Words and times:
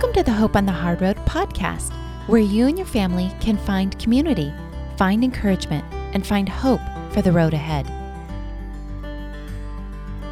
Welcome 0.00 0.14
to 0.14 0.22
the 0.22 0.32
Hope 0.32 0.56
on 0.56 0.64
the 0.64 0.72
Hard 0.72 1.02
Road 1.02 1.18
podcast, 1.26 1.92
where 2.26 2.40
you 2.40 2.66
and 2.66 2.78
your 2.78 2.86
family 2.86 3.30
can 3.38 3.58
find 3.58 3.98
community, 3.98 4.50
find 4.96 5.22
encouragement, 5.22 5.84
and 6.14 6.26
find 6.26 6.48
hope 6.48 6.80
for 7.10 7.20
the 7.20 7.30
road 7.30 7.52
ahead. 7.52 7.86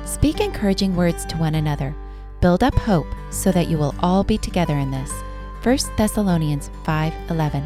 Speak 0.07 0.41
encouraging 0.41 0.97
words 0.97 1.27
to 1.27 1.37
one 1.37 1.55
another. 1.55 1.95
Build 2.41 2.63
up 2.63 2.75
hope 2.77 3.09
so 3.29 3.53
that 3.53 3.69
you 3.69 3.77
will 3.77 3.95
all 4.01 4.25
be 4.25 4.39
together 4.39 4.79
in 4.79 4.91
this. 4.91 5.13
1 5.63 5.79
Thessalonians 5.99 6.71
5:11. 6.85 7.63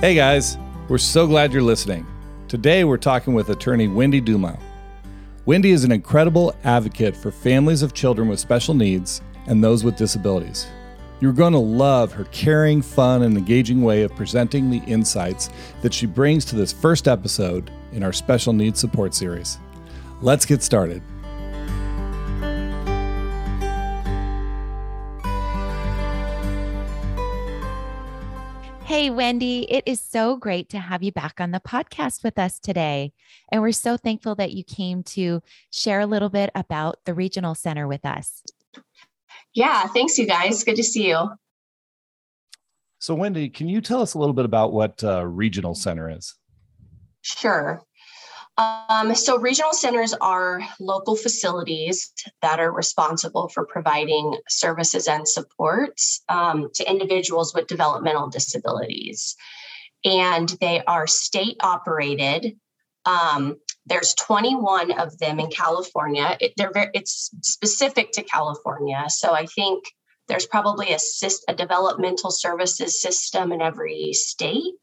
Hey 0.00 0.16
guys, 0.16 0.58
we're 0.88 0.98
so 0.98 1.28
glad 1.28 1.52
you're 1.52 1.62
listening. 1.62 2.04
Today 2.48 2.84
we're 2.84 2.96
talking 2.96 3.34
with 3.34 3.50
attorney 3.50 3.88
Wendy 3.88 4.22
Dumont. 4.22 4.58
Wendy 5.44 5.70
is 5.70 5.84
an 5.84 5.92
incredible 5.92 6.56
advocate 6.64 7.14
for 7.14 7.30
families 7.30 7.82
of 7.82 7.92
children 7.92 8.26
with 8.26 8.40
special 8.40 8.72
needs 8.72 9.20
and 9.48 9.62
those 9.62 9.84
with 9.84 9.96
disabilities. 9.96 10.66
You're 11.20 11.34
going 11.34 11.52
to 11.52 11.58
love 11.58 12.10
her 12.12 12.24
caring, 12.32 12.80
fun, 12.80 13.20
and 13.20 13.36
engaging 13.36 13.82
way 13.82 14.02
of 14.02 14.16
presenting 14.16 14.70
the 14.70 14.82
insights 14.86 15.50
that 15.82 15.92
she 15.92 16.06
brings 16.06 16.46
to 16.46 16.56
this 16.56 16.72
first 16.72 17.06
episode 17.06 17.70
in 17.92 18.02
our 18.02 18.14
special 18.14 18.54
needs 18.54 18.80
support 18.80 19.12
series. 19.12 19.58
Let's 20.22 20.46
get 20.46 20.62
started. 20.62 21.02
Hey, 28.98 29.10
Wendy, 29.10 29.60
it 29.70 29.84
is 29.86 30.00
so 30.00 30.34
great 30.34 30.70
to 30.70 30.78
have 30.80 31.04
you 31.04 31.12
back 31.12 31.40
on 31.40 31.52
the 31.52 31.60
podcast 31.60 32.24
with 32.24 32.36
us 32.36 32.58
today. 32.58 33.12
And 33.52 33.62
we're 33.62 33.70
so 33.70 33.96
thankful 33.96 34.34
that 34.34 34.54
you 34.54 34.64
came 34.64 35.04
to 35.04 35.40
share 35.70 36.00
a 36.00 36.06
little 36.06 36.30
bit 36.30 36.50
about 36.56 36.98
the 37.04 37.14
Regional 37.14 37.54
Center 37.54 37.86
with 37.86 38.04
us. 38.04 38.42
Yeah, 39.54 39.86
thanks, 39.86 40.18
you 40.18 40.26
guys. 40.26 40.64
Good 40.64 40.74
to 40.74 40.82
see 40.82 41.10
you. 41.10 41.30
So, 42.98 43.14
Wendy, 43.14 43.48
can 43.48 43.68
you 43.68 43.80
tell 43.80 44.02
us 44.02 44.14
a 44.14 44.18
little 44.18 44.34
bit 44.34 44.44
about 44.44 44.72
what 44.72 45.04
uh, 45.04 45.24
Regional 45.24 45.76
Center 45.76 46.10
is? 46.10 46.34
Sure. 47.22 47.80
Um, 48.58 49.14
so, 49.14 49.38
regional 49.38 49.72
centers 49.72 50.12
are 50.14 50.60
local 50.80 51.14
facilities 51.14 52.12
that 52.42 52.58
are 52.58 52.72
responsible 52.72 53.48
for 53.48 53.64
providing 53.64 54.36
services 54.48 55.06
and 55.06 55.28
supports 55.28 56.22
um, 56.28 56.68
to 56.74 56.90
individuals 56.90 57.54
with 57.54 57.68
developmental 57.68 58.28
disabilities. 58.28 59.36
And 60.04 60.48
they 60.60 60.82
are 60.84 61.06
state 61.06 61.56
operated. 61.60 62.56
Um, 63.04 63.58
there's 63.86 64.14
21 64.14 64.90
of 64.98 65.16
them 65.18 65.38
in 65.38 65.50
California. 65.50 66.36
It, 66.40 66.54
they're 66.56 66.72
very, 66.72 66.90
it's 66.94 67.30
specific 67.42 68.10
to 68.12 68.24
California. 68.24 69.04
So, 69.06 69.32
I 69.32 69.46
think 69.46 69.84
there's 70.26 70.46
probably 70.46 70.92
a, 70.92 70.98
a 71.48 71.54
developmental 71.54 72.32
services 72.32 73.00
system 73.00 73.52
in 73.52 73.62
every 73.62 74.12
state. 74.14 74.74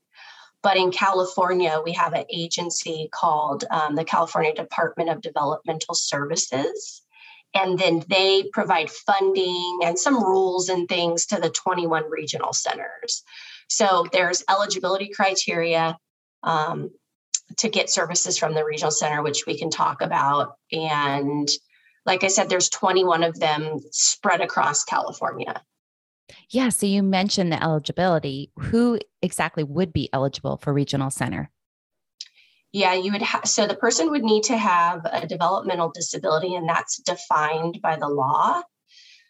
But 0.65 0.77
in 0.77 0.89
California, 0.89 1.79
we 1.85 1.91
have 1.91 2.13
an 2.13 2.25
agency 2.27 3.07
called 3.11 3.65
um, 3.69 3.93
the 3.93 4.03
California 4.03 4.51
Department 4.51 5.11
of 5.11 5.21
Developmental 5.21 5.93
Services. 5.93 7.03
And 7.53 7.77
then 7.77 8.03
they 8.09 8.49
provide 8.51 8.89
funding 8.89 9.81
and 9.83 9.99
some 9.99 10.23
rules 10.23 10.69
and 10.69 10.89
things 10.89 11.27
to 11.27 11.39
the 11.39 11.51
21 11.51 12.09
regional 12.09 12.51
centers. 12.51 13.21
So 13.69 14.07
there's 14.11 14.43
eligibility 14.49 15.09
criteria 15.09 15.99
um, 16.41 16.89
to 17.57 17.69
get 17.69 17.91
services 17.91 18.39
from 18.39 18.55
the 18.55 18.65
regional 18.65 18.89
center, 18.89 19.21
which 19.21 19.45
we 19.45 19.59
can 19.59 19.69
talk 19.69 20.01
about. 20.01 20.55
And 20.71 21.47
like 22.07 22.23
I 22.23 22.27
said, 22.29 22.49
there's 22.49 22.69
21 22.69 23.21
of 23.21 23.39
them 23.39 23.81
spread 23.91 24.41
across 24.41 24.83
California. 24.83 25.61
Yeah. 26.49 26.69
So 26.69 26.85
you 26.85 27.03
mentioned 27.03 27.51
the 27.51 27.61
eligibility. 27.61 28.51
Who 28.59 28.99
exactly 29.21 29.63
would 29.63 29.91
be 29.91 30.09
eligible 30.13 30.57
for 30.57 30.73
regional 30.73 31.09
center? 31.09 31.49
Yeah, 32.71 32.93
you 32.93 33.13
would 33.13 33.21
have. 33.21 33.47
So 33.47 33.67
the 33.67 33.75
person 33.75 34.09
would 34.09 34.23
need 34.23 34.43
to 34.43 34.57
have 34.57 35.05
a 35.05 35.25
developmental 35.25 35.91
disability, 35.93 36.55
and 36.55 36.67
that's 36.67 36.97
defined 36.97 37.79
by 37.81 37.95
the 37.95 38.09
law. 38.09 38.61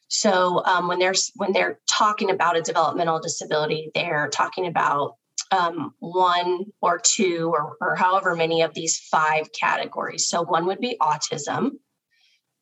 So 0.08 0.64
um, 0.66 0.88
when 0.88 1.00
there's 1.00 1.32
when 1.36 1.54
they're 1.54 1.80
talking 1.88 2.32
about 2.32 2.58
a 2.58 2.62
developmental 2.62 3.20
disability, 3.20 3.92
they're 3.94 4.30
talking 4.30 4.66
about 4.66 5.18
um, 5.52 5.94
one 6.00 6.66
or 6.82 7.00
two 7.00 7.52
or, 7.54 7.78
or 7.80 7.96
however 7.96 8.36
many 8.36 8.64
of 8.64 8.74
these 8.74 8.98
five 8.98 9.52
categories. 9.52 10.28
So 10.28 10.42
one 10.42 10.66
would 10.66 10.80
be 10.80 10.98
autism. 11.00 11.72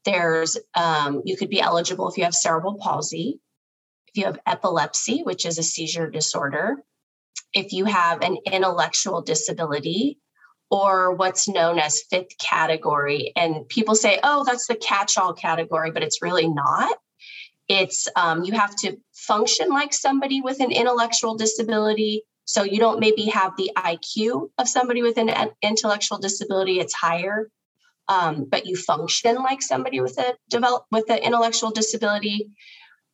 There's 0.03 0.57
um, 0.75 1.21
you 1.23 1.37
could 1.37 1.49
be 1.49 1.61
eligible 1.61 2.09
if 2.09 2.17
you 2.17 2.25
have 2.25 2.35
cerebral 2.35 2.77
palsy 2.77 3.39
if 4.13 4.19
you 4.19 4.25
have 4.25 4.39
epilepsy, 4.45 5.23
which 5.23 5.45
is 5.45 5.57
a 5.57 5.63
seizure 5.63 6.09
disorder, 6.09 6.77
if 7.53 7.73
you 7.73 7.85
have 7.85 8.21
an 8.21 8.37
intellectual 8.45 9.21
disability, 9.21 10.19
or 10.69 11.13
what's 11.13 11.47
known 11.47 11.77
as 11.77 12.01
fifth 12.09 12.35
category. 12.39 13.31
And 13.35 13.67
people 13.69 13.93
say, 13.93 14.19
oh, 14.23 14.43
that's 14.43 14.65
the 14.65 14.75
catch 14.75 15.19
all 15.19 15.33
category, 15.33 15.91
but 15.91 16.01
it's 16.01 16.21
really 16.21 16.47
not. 16.47 16.97
It's 17.67 18.07
um, 18.15 18.43
you 18.43 18.53
have 18.53 18.75
to 18.77 18.97
function 19.13 19.69
like 19.69 19.93
somebody 19.93 20.41
with 20.41 20.59
an 20.61 20.71
intellectual 20.71 21.35
disability. 21.35 22.23
So 22.45 22.63
you 22.63 22.79
don't 22.79 22.99
maybe 22.99 23.25
have 23.25 23.55
the 23.55 23.71
IQ 23.77 24.49
of 24.57 24.67
somebody 24.67 25.03
with 25.03 25.19
an 25.19 25.29
intellectual 25.61 26.17
disability, 26.17 26.79
it's 26.79 26.93
higher. 26.93 27.49
Um, 28.07 28.47
but 28.49 28.65
you 28.65 28.75
function 28.75 29.35
like 29.35 29.61
somebody 29.61 30.01
with 30.01 30.17
a 30.17 30.33
develop 30.49 30.85
with 30.91 31.09
an 31.09 31.19
intellectual 31.19 31.69
disability 31.69 32.49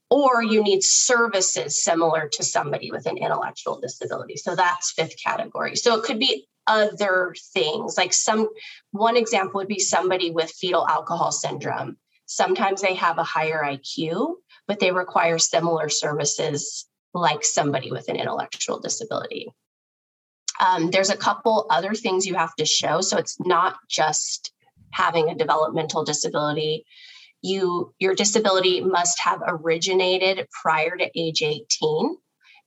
or 0.10 0.42
you 0.42 0.64
need 0.64 0.84
services 0.84 1.84
similar 1.84 2.28
to 2.34 2.44
somebody 2.44 2.92
with 2.92 3.06
an 3.06 3.18
intellectual 3.18 3.80
disability. 3.80 4.36
So 4.38 4.56
that's 4.56 4.92
fifth 4.92 5.16
category. 5.24 5.76
So 5.76 5.96
it 5.96 6.04
could 6.04 6.20
be 6.20 6.48
other 6.68 7.36
things 7.54 7.98
like 7.98 8.14
some 8.14 8.48
one 8.92 9.18
example 9.18 9.60
would 9.60 9.68
be 9.68 9.80
somebody 9.80 10.32
with 10.32 10.52
fetal 10.52 10.88
alcohol 10.88 11.32
syndrome. 11.32 11.98
Sometimes 12.26 12.82
they 12.82 12.94
have 12.96 13.18
a 13.18 13.24
higher 13.24 13.64
IQ, 13.64 14.36
but 14.68 14.80
they 14.80 14.92
require 14.92 15.40
similar 15.40 15.90
services 15.90 16.86
like 17.14 17.44
somebody 17.44 17.92
with 17.92 18.08
an 18.08 18.16
intellectual 18.16 18.80
disability. 18.80 19.52
Um, 20.60 20.92
there's 20.92 21.10
a 21.10 21.18
couple 21.18 21.66
other 21.70 21.94
things 21.94 22.26
you 22.26 22.36
have 22.36 22.56
to 22.56 22.66
show. 22.66 23.02
So 23.02 23.18
it's 23.18 23.40
not 23.40 23.78
just 23.90 24.52
having 24.92 25.30
a 25.30 25.36
developmental 25.36 26.04
disability 26.04 26.86
you 27.42 27.94
your 28.00 28.16
disability 28.16 28.82
must 28.82 29.20
have 29.22 29.42
originated 29.46 30.48
prior 30.62 30.96
to 30.96 31.10
age 31.16 31.42
18 31.42 32.18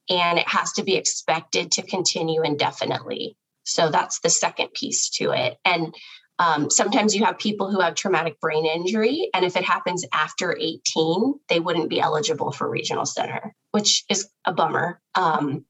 and 0.09 0.39
it 0.39 0.49
has 0.49 0.73
to 0.73 0.83
be 0.83 0.97
expected 0.97 1.73
to 1.73 1.83
continue 1.83 2.43
indefinitely. 2.43 3.37
So 3.65 3.91
that's 3.91 4.21
the 4.21 4.31
second 4.31 4.73
piece 4.75 5.11
to 5.11 5.31
it. 5.31 5.57
And 5.65 5.95
um, 6.39 6.71
sometimes 6.71 7.15
you 7.15 7.25
have 7.25 7.39
people 7.39 7.71
who 7.71 7.81
have 7.81 7.95
traumatic 7.95 8.41
brain 8.41 8.67
injury 8.67 9.29
and 9.35 9.45
if 9.45 9.57
it 9.57 9.65
happens 9.65 10.05
after 10.13 10.57
18 10.59 11.35
they 11.49 11.61
wouldn't 11.61 11.91
be 11.91 12.01
eligible 12.01 12.51
for 12.51 12.69
regional 12.69 13.07
center 13.07 13.55
which 13.71 14.05
is 14.09 14.29
a 14.45 14.53
bummer. 14.53 15.01
Um, 15.15 15.65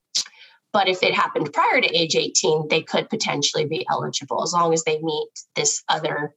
but 0.72 0.88
if 0.88 1.02
it 1.02 1.14
happened 1.14 1.52
prior 1.52 1.80
to 1.80 1.96
age 1.96 2.16
18 2.16 2.68
they 2.68 2.82
could 2.82 3.10
potentially 3.10 3.66
be 3.66 3.84
eligible 3.90 4.42
as 4.42 4.52
long 4.52 4.72
as 4.72 4.84
they 4.84 4.98
meet 5.02 5.28
this 5.56 5.82
other 5.88 6.34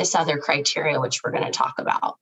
this 0.00 0.14
other 0.14 0.38
criteria, 0.38 0.98
which 0.98 1.20
we're 1.22 1.30
going 1.30 1.44
to 1.44 1.50
talk 1.50 1.74
about. 1.78 2.16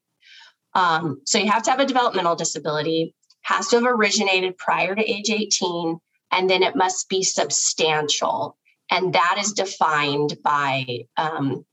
Um, 0.74 1.22
so 1.24 1.38
you 1.38 1.50
have 1.50 1.62
to 1.62 1.70
have 1.70 1.80
a 1.80 1.86
developmental 1.86 2.34
disability, 2.34 3.14
has 3.42 3.68
to 3.68 3.76
have 3.76 3.86
originated 3.86 4.58
prior 4.58 4.94
to 4.94 5.10
age 5.10 5.30
18, 5.30 5.98
and 6.32 6.50
then 6.50 6.62
it 6.62 6.76
must 6.76 7.08
be 7.08 7.22
substantial. 7.22 8.58
And 8.90 9.14
that 9.14 9.36
is 9.38 9.52
defined 9.52 10.38
by 10.42 11.06
um, 11.16 11.64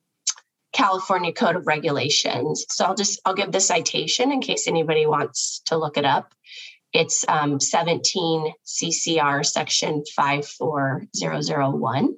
California 0.74 1.34
Code 1.34 1.56
of 1.56 1.66
Regulations. 1.66 2.66
So 2.70 2.86
I'll 2.86 2.96
just 2.96 3.20
I'll 3.26 3.34
give 3.34 3.52
the 3.52 3.60
citation 3.60 4.32
in 4.32 4.42
case 4.42 4.68
anybody 4.68 5.08
wants 5.08 5.62
to 5.66 5.78
look 5.78 5.98
it 5.98 6.06
up. 6.06 6.34
It's 6.94 7.26
um, 7.28 7.60
17 7.60 8.54
CCR 8.66 9.46
section 9.46 10.04
54001. 10.16 12.16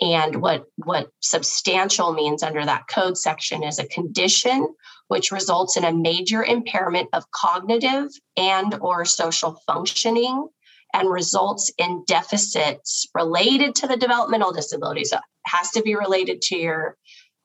And 0.00 0.42
what, 0.42 0.64
what 0.76 1.08
substantial 1.20 2.12
means 2.12 2.42
under 2.42 2.64
that 2.64 2.86
code 2.88 3.16
section 3.16 3.62
is 3.62 3.78
a 3.78 3.86
condition 3.86 4.74
which 5.08 5.32
results 5.32 5.76
in 5.76 5.84
a 5.84 5.92
major 5.92 6.44
impairment 6.44 7.08
of 7.12 7.30
cognitive 7.30 8.08
and 8.36 8.74
or 8.80 9.04
social 9.04 9.60
functioning 9.66 10.48
and 10.92 11.10
results 11.10 11.72
in 11.78 12.04
deficits 12.06 13.06
related 13.14 13.74
to 13.76 13.86
the 13.86 13.96
developmental 13.96 14.52
disability. 14.52 15.04
So 15.04 15.16
it 15.16 15.22
has 15.46 15.70
to 15.72 15.82
be 15.82 15.94
related 15.94 16.42
to 16.42 16.56
your 16.56 16.96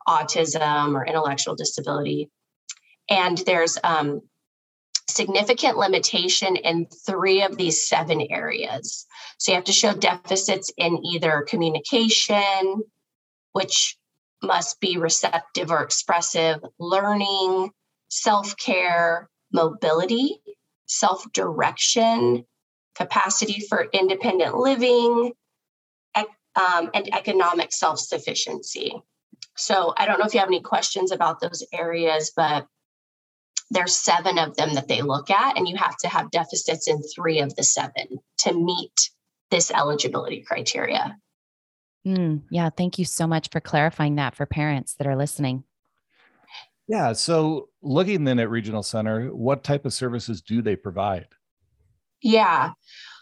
autism 0.08 0.94
or 0.94 1.06
intellectual 1.06 1.56
disability. 1.56 2.30
And 3.10 3.38
there's 3.40 3.78
um, 3.84 4.22
significant 5.12 5.78
limitation 5.78 6.56
in 6.56 6.88
three 7.06 7.44
of 7.44 7.58
these 7.58 7.88
seven 7.88 8.22
areas. 8.30 9.06
So 9.38 9.52
you 9.52 9.56
have 9.56 9.66
to 9.66 9.74
show 9.74 9.94
deficits 9.94 10.72
in 10.78 11.06
either 11.06 11.46
communication, 11.48 12.84
which 13.54 13.98
must 14.42 14.80
be 14.80 14.98
receptive 14.98 15.72
or 15.72 15.84
expressive, 15.84 16.60
learning, 16.80 17.72
self 18.10 18.58
care, 18.58 19.30
mobility, 19.54 20.42
self 20.86 21.32
direction, 21.34 22.46
capacity 22.96 23.62
for 23.62 23.88
independent 23.94 24.56
living, 24.56 25.34
um, 26.56 26.90
and 26.94 27.14
economic 27.14 27.72
self 27.72 28.00
sufficiency. 28.00 28.94
So 29.58 29.94
I 29.96 30.06
don't 30.06 30.20
know 30.20 30.26
if 30.26 30.34
you 30.34 30.40
have 30.40 30.50
any 30.50 30.62
questions 30.62 31.12
about 31.12 31.40
those 31.40 31.64
areas, 31.74 32.32
but 32.36 32.68
there's 33.72 33.96
seven 33.96 34.38
of 34.38 34.56
them 34.56 34.76
that 34.76 34.88
they 34.88 35.02
look 35.02 35.30
at, 35.32 35.58
and 35.58 35.68
you 35.68 35.78
have 35.78 35.98
to 35.98 36.08
have 36.08 36.30
deficits 36.30 36.88
in 36.88 37.02
three 37.16 37.40
of 37.40 37.56
the 37.56 37.64
seven 37.64 38.20
to 38.40 38.54
meet 38.54 39.10
this 39.50 39.72
eligibility 39.72 40.44
criteria. 40.46 41.18
Mm, 42.06 42.44
yeah, 42.52 42.70
thank 42.70 43.00
you 43.00 43.06
so 43.06 43.26
much 43.26 43.50
for 43.52 43.60
clarifying 43.60 44.16
that 44.16 44.36
for 44.36 44.46
parents 44.46 44.96
that 44.96 45.08
are 45.08 45.16
listening. 45.16 45.64
Yeah, 46.88 47.14
so 47.14 47.70
looking 47.82 48.26
then 48.26 48.40
at 48.40 48.50
Regional 48.50 48.84
Center, 48.84 49.34
what 49.34 49.64
type 49.64 49.86
of 49.86 49.94
services 49.94 50.42
do 50.42 50.62
they 50.62 50.76
provide? 50.76 51.28
Yeah, 52.22 52.72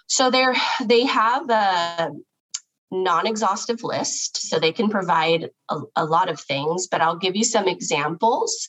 so 0.08 0.32
they're 0.32 0.56
they 0.84 1.06
have 1.06 1.50
a 1.50 2.10
non-exhaustive 2.92 3.84
list, 3.84 4.50
so 4.50 4.60
they 4.60 4.72
can 4.72 4.90
provide 4.90 5.52
a, 5.70 5.82
a 5.96 6.06
lot 6.06 6.30
of 6.30 6.40
things. 6.40 6.88
But 6.90 7.02
I'll 7.02 7.18
give 7.18 7.36
you 7.36 7.44
some 7.44 7.68
examples, 7.68 8.68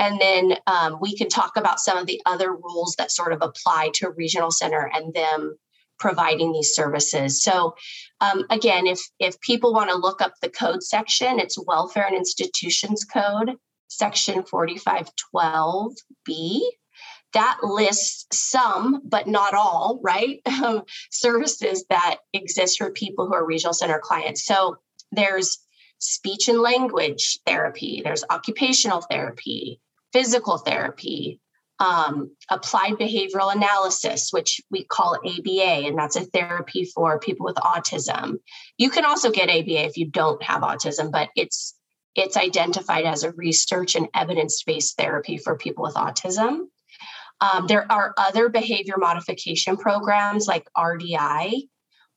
and 0.00 0.18
then 0.18 0.56
um, 0.66 0.96
we 0.98 1.14
can 1.14 1.28
talk 1.28 1.52
about 1.56 1.78
some 1.78 1.98
of 1.98 2.06
the 2.06 2.22
other 2.24 2.54
rules 2.54 2.96
that 2.96 3.12
sort 3.12 3.34
of 3.34 3.42
apply 3.42 3.90
to 3.94 4.10
Regional 4.10 4.50
Center 4.50 4.90
and 4.94 5.12
them 5.12 5.58
providing 5.98 6.52
these 6.52 6.74
services. 6.74 7.42
So 7.42 7.74
um, 8.22 8.46
again, 8.48 8.86
if 8.86 8.98
if 9.18 9.38
people 9.42 9.74
want 9.74 9.90
to 9.90 9.96
look 9.96 10.22
up 10.22 10.32
the 10.40 10.48
code 10.48 10.82
section, 10.82 11.38
it's 11.38 11.62
Welfare 11.62 12.06
and 12.06 12.16
Institutions 12.16 13.04
Code, 13.04 13.56
section 13.88 14.42
4512B. 14.42 16.60
That 17.34 17.58
lists 17.62 18.26
some, 18.36 19.02
but 19.04 19.28
not 19.28 19.54
all, 19.54 20.00
right? 20.02 20.40
Um, 20.62 20.82
services 21.10 21.84
that 21.90 22.16
exist 22.32 22.78
for 22.78 22.90
people 22.90 23.26
who 23.26 23.34
are 23.34 23.46
regional 23.46 23.72
center 23.72 23.98
clients. 23.98 24.44
So 24.44 24.78
there's 25.12 25.58
speech 25.98 26.48
and 26.48 26.60
language 26.60 27.38
therapy, 27.46 28.00
there's 28.02 28.24
occupational 28.30 29.02
therapy, 29.02 29.80
physical 30.12 30.58
therapy, 30.58 31.40
um, 31.80 32.36
applied 32.50 32.94
behavioral 32.94 33.54
analysis, 33.54 34.30
which 34.32 34.60
we 34.70 34.84
call 34.84 35.16
ABA, 35.16 35.86
and 35.86 35.98
that's 35.98 36.16
a 36.16 36.26
therapy 36.26 36.84
for 36.84 37.18
people 37.18 37.46
with 37.46 37.56
autism. 37.56 38.36
You 38.76 38.90
can 38.90 39.06
also 39.06 39.30
get 39.30 39.48
ABA 39.48 39.86
if 39.86 39.96
you 39.96 40.06
don't 40.06 40.42
have 40.42 40.62
autism, 40.62 41.10
but 41.10 41.30
it's 41.34 41.74
it's 42.16 42.36
identified 42.36 43.04
as 43.04 43.22
a 43.22 43.32
research 43.32 43.94
and 43.94 44.08
evidence-based 44.14 44.96
therapy 44.98 45.38
for 45.38 45.56
people 45.56 45.84
with 45.84 45.94
autism. 45.94 46.66
Um, 47.40 47.66
there 47.68 47.90
are 47.90 48.12
other 48.18 48.48
behavior 48.48 48.96
modification 48.98 49.76
programs 49.76 50.46
like 50.46 50.68
RDI, 50.76 51.62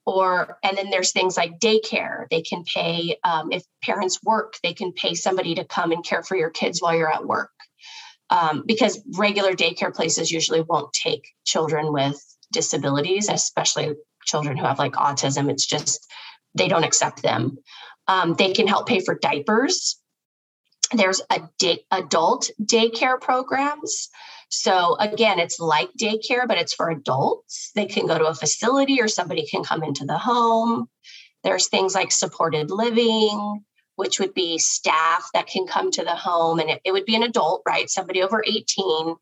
or 0.05 0.57
and 0.61 0.77
then 0.77 0.89
there's 0.89 1.13
things 1.13 1.37
like 1.37 1.59
daycare. 1.59 2.25
They 2.29 2.41
can 2.41 2.65
pay 2.65 3.15
um, 3.23 3.53
if 3.53 3.63
parents 3.81 4.21
work, 4.23 4.55
they 4.61 4.73
can 4.73 4.91
pay 4.91 5.13
somebody 5.13 5.55
to 5.55 5.63
come 5.63 5.93
and 5.93 6.03
care 6.03 6.23
for 6.23 6.35
your 6.35 6.49
kids 6.49 6.81
while 6.81 6.97
you're 6.97 7.13
at 7.13 7.25
work 7.25 7.51
um, 8.33 8.63
because 8.65 8.99
regular 9.15 9.53
daycare 9.53 9.93
places 9.93 10.31
usually 10.31 10.61
won't 10.61 10.91
take 10.91 11.29
children 11.45 11.93
with 11.93 12.19
disabilities, 12.51 13.29
especially 13.29 13.93
children 14.25 14.57
who 14.57 14.65
have 14.65 14.79
like 14.79 14.93
autism. 14.93 15.51
It's 15.51 15.67
just 15.67 16.11
they 16.55 16.67
don't 16.67 16.83
accept 16.83 17.21
them. 17.21 17.59
Um, 18.07 18.33
they 18.33 18.51
can 18.51 18.67
help 18.67 18.87
pay 18.87 19.01
for 19.01 19.19
diapers. 19.19 19.99
There's 20.91 21.21
a 21.29 21.43
day, 21.59 21.85
adult 21.91 22.49
daycare 22.59 23.21
programs. 23.21 24.09
So 24.49 24.95
again, 24.99 25.37
it's 25.37 25.59
like 25.59 25.89
daycare, 25.99 26.47
but 26.47 26.57
it's 26.57 26.73
for 26.73 26.89
adults. 26.89 27.71
They 27.75 27.85
can 27.85 28.07
go 28.07 28.17
to 28.17 28.25
a 28.25 28.33
facility 28.33 28.99
or 28.99 29.07
somebody 29.07 29.45
can 29.45 29.63
come 29.63 29.83
into 29.83 30.05
the 30.05 30.17
home. 30.17 30.87
There's 31.43 31.67
things 31.67 31.93
like 31.93 32.11
supported 32.11 32.71
living 32.71 33.63
which 33.95 34.19
would 34.19 34.33
be 34.33 34.57
staff 34.57 35.29
that 35.33 35.47
can 35.47 35.67
come 35.67 35.91
to 35.91 36.03
the 36.03 36.15
home 36.15 36.59
and 36.59 36.69
it, 36.69 36.81
it 36.83 36.91
would 36.91 37.05
be 37.05 37.15
an 37.15 37.23
adult, 37.23 37.61
right? 37.67 37.89
Somebody 37.89 38.21
over 38.21 38.43
18. 38.45 39.15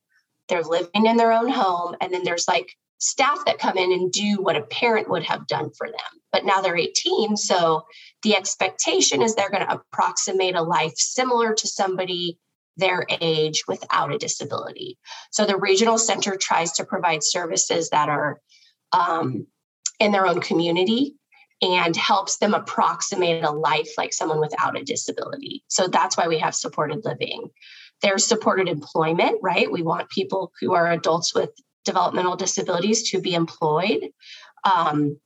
They're 0.47 0.63
living 0.63 1.05
in 1.05 1.17
their 1.17 1.31
own 1.31 1.49
home. 1.49 1.95
And 2.01 2.13
then 2.13 2.23
there's 2.23 2.47
like 2.47 2.75
staff 2.99 3.39
that 3.45 3.59
come 3.59 3.77
in 3.77 3.91
and 3.91 4.11
do 4.11 4.37
what 4.39 4.55
a 4.55 4.61
parent 4.61 5.09
would 5.09 5.23
have 5.23 5.47
done 5.47 5.71
for 5.77 5.87
them. 5.87 6.21
But 6.31 6.45
now 6.45 6.61
they're 6.61 6.77
18. 6.77 7.35
So 7.35 7.85
the 8.23 8.35
expectation 8.35 9.21
is 9.21 9.35
they're 9.35 9.49
going 9.49 9.65
to 9.65 9.73
approximate 9.73 10.55
a 10.55 10.61
life 10.61 10.93
similar 10.95 11.53
to 11.53 11.67
somebody 11.67 12.37
their 12.77 13.05
age 13.19 13.63
without 13.67 14.13
a 14.13 14.17
disability. 14.17 14.97
So 15.31 15.45
the 15.45 15.57
regional 15.57 15.97
center 15.97 16.37
tries 16.37 16.73
to 16.73 16.85
provide 16.85 17.23
services 17.23 17.89
that 17.89 18.07
are 18.07 18.39
um, 18.93 19.47
in 19.99 20.11
their 20.11 20.25
own 20.25 20.39
community 20.39 21.15
and 21.61 21.95
helps 21.95 22.37
them 22.37 22.53
approximate 22.53 23.43
a 23.43 23.51
life 23.51 23.89
like 23.97 24.13
someone 24.13 24.39
without 24.39 24.79
a 24.79 24.83
disability. 24.83 25.63
So 25.67 25.87
that's 25.87 26.17
why 26.17 26.27
we 26.27 26.39
have 26.39 26.55
supported 26.55 27.05
living. 27.05 27.49
There's 28.01 28.25
supported 28.25 28.67
employment, 28.67 29.39
right? 29.43 29.71
We 29.71 29.83
want 29.83 30.09
people 30.09 30.51
who 30.59 30.73
are 30.73 30.91
adults 30.91 31.35
with 31.35 31.51
developmental 31.85 32.35
disabilities 32.35 33.11
to 33.11 33.21
be 33.21 33.35
employed. 33.35 34.09
Um, 34.63 35.19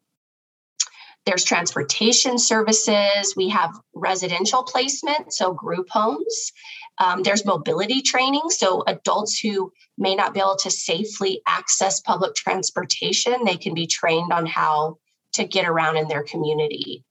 there's 1.26 1.44
transportation 1.44 2.38
services. 2.38 3.34
We 3.36 3.50
have 3.50 3.74
residential 3.94 4.64
placement, 4.64 5.34
so 5.34 5.54
group 5.54 5.88
homes. 5.90 6.52
Um, 6.98 7.24
there's 7.24 7.46
mobility 7.46 8.02
training. 8.02 8.50
So 8.50 8.84
adults 8.86 9.40
who 9.40 9.72
may 9.98 10.16
not 10.16 10.34
be 10.34 10.40
able 10.40 10.58
to 10.58 10.72
safely 10.72 11.42
access 11.48 12.00
public 12.00 12.36
transportation, 12.36 13.44
they 13.44 13.58
can 13.58 13.74
be 13.74 13.88
trained 13.88 14.32
on 14.32 14.46
how 14.46 14.98
to 15.36 15.46
get 15.46 15.68
around 15.68 15.98
in 15.98 16.08
their 16.08 16.24
community. 16.24 17.04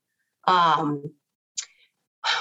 Um, 0.47 1.15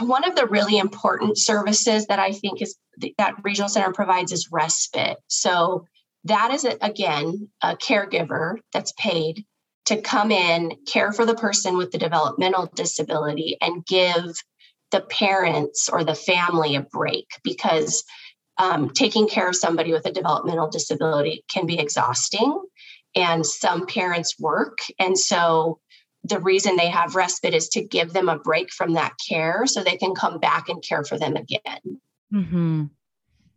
one 0.02 0.28
of 0.28 0.36
the 0.36 0.48
really 0.48 0.78
important 0.78 1.38
services 1.38 2.08
that 2.08 2.20
I 2.20 2.32
think 2.32 2.62
is 2.62 2.76
that 3.18 3.36
regional 3.44 3.70
center 3.70 3.92
provides 3.92 4.32
is 4.32 4.50
respite. 4.52 5.18
So 5.28 5.86
that 6.26 6.52
is 6.52 6.64
again 6.64 7.50
a 7.62 7.76
caregiver 7.76 8.58
that's 8.72 8.94
paid 8.98 9.46
to 9.86 10.02
come 10.02 10.32
in, 10.32 10.78
care 10.88 11.12
for 11.12 11.26
the 11.26 11.36
person 11.36 11.76
with 11.76 11.92
the 11.92 11.98
developmental 11.98 12.70
disability, 12.74 13.58
and 13.60 13.86
give 13.86 14.34
the 14.92 15.02
parents 15.02 15.90
or 15.92 16.04
the 16.04 16.16
family 16.16 16.76
a 16.76 16.82
break 16.82 17.28
because 17.44 18.04
um, 18.58 18.92
taking 18.92 19.28
care 19.28 19.50
of 19.50 19.56
somebody 19.56 19.92
with 19.92 20.06
a 20.06 20.12
developmental 20.12 20.70
disability 20.70 21.44
can 21.52 21.66
be 21.66 21.80
exhausting 21.80 22.62
and 23.16 23.46
some 23.46 23.86
parents 23.86 24.40
work. 24.40 24.80
And 25.00 25.18
so 25.18 25.80
the 26.24 26.40
reason 26.40 26.76
they 26.76 26.90
have 26.90 27.16
respite 27.16 27.54
is 27.54 27.70
to 27.70 27.84
give 27.84 28.14
them 28.14 28.30
a 28.30 28.40
break 28.40 28.72
from 28.72 28.94
that 28.94 29.14
care 29.28 29.66
so 29.66 29.84
they 29.84 29.98
can 29.98 30.16
come 30.16 30.40
back 30.40 30.70
and 30.70 30.82
care 30.82 31.04
for 31.04 31.18
them 31.18 31.36
again. 31.36 32.00
Mm-hmm. 32.34 32.86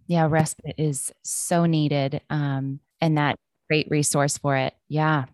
Yeah, 0.08 0.26
respite 0.28 0.74
is 0.78 1.12
so 1.22 1.66
needed. 1.66 2.20
Um, 2.28 2.80
and 3.00 3.18
that 3.18 3.36
great 3.68 3.86
resource 3.90 4.38
for 4.38 4.56
it. 4.56 4.74
Yeah. 4.88 5.26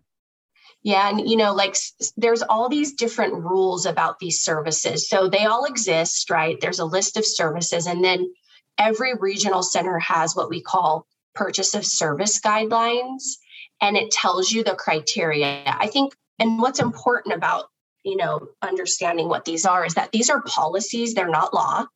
Yeah. 0.83 1.11
And, 1.11 1.29
you 1.29 1.37
know, 1.37 1.55
like 1.55 1.77
there's 2.17 2.43
all 2.43 2.69
these 2.69 2.95
different 2.95 3.35
rules 3.35 3.87
about 3.87 4.19
these 4.19 4.41
services. 4.41 5.09
So 5.09 5.29
they 5.29 5.47
all 5.47 5.65
exist, 5.65 6.29
right? 6.29 6.61
There's 6.61 6.81
a 6.81 6.85
list 6.85 7.17
of 7.17 7.25
services. 7.25 7.87
And 7.87 8.05
then 8.05 8.33
every 8.79 9.15
regional 9.15 9.63
center 9.63 9.99
has 10.01 10.35
what 10.35 10.51
we 10.51 10.61
call 10.61 11.07
purchase 11.35 11.75
of 11.75 11.87
service 11.87 12.41
guidelines 12.41 13.37
and 13.83 13.97
it 13.97 14.13
tells 14.13 14.51
you 14.51 14.63
the 14.65 14.75
criteria. 14.75 15.63
I 15.67 15.89
think, 15.89 16.15
and 16.39 16.59
what's 16.61 16.81
important 16.81 17.35
about, 17.35 17.67
you 18.05 18.17
know, 18.17 18.49
understanding 18.63 19.29
what 19.29 19.45
these 19.45 19.67
are 19.67 19.85
is 19.85 19.95
that 19.95 20.13
these 20.13 20.31
are 20.31 20.41
policies, 20.43 21.13
they're 21.13 21.29
not 21.29 21.53
law. 21.53 21.87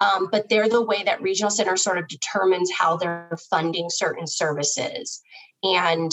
Um, 0.00 0.28
but 0.30 0.48
they're 0.48 0.68
the 0.68 0.84
way 0.84 1.02
that 1.04 1.22
regional 1.22 1.50
center 1.50 1.76
sort 1.76 1.98
of 1.98 2.06
determines 2.06 2.70
how 2.70 2.96
they're 2.96 3.36
funding 3.50 3.88
certain 3.88 4.26
services. 4.26 5.22
And 5.62 6.12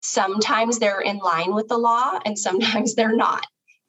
sometimes 0.00 0.78
they're 0.78 1.00
in 1.00 1.18
line 1.18 1.54
with 1.54 1.68
the 1.68 1.76
law 1.76 2.18
and 2.24 2.38
sometimes 2.38 2.94
they're 2.96 3.16
not. 3.16 3.44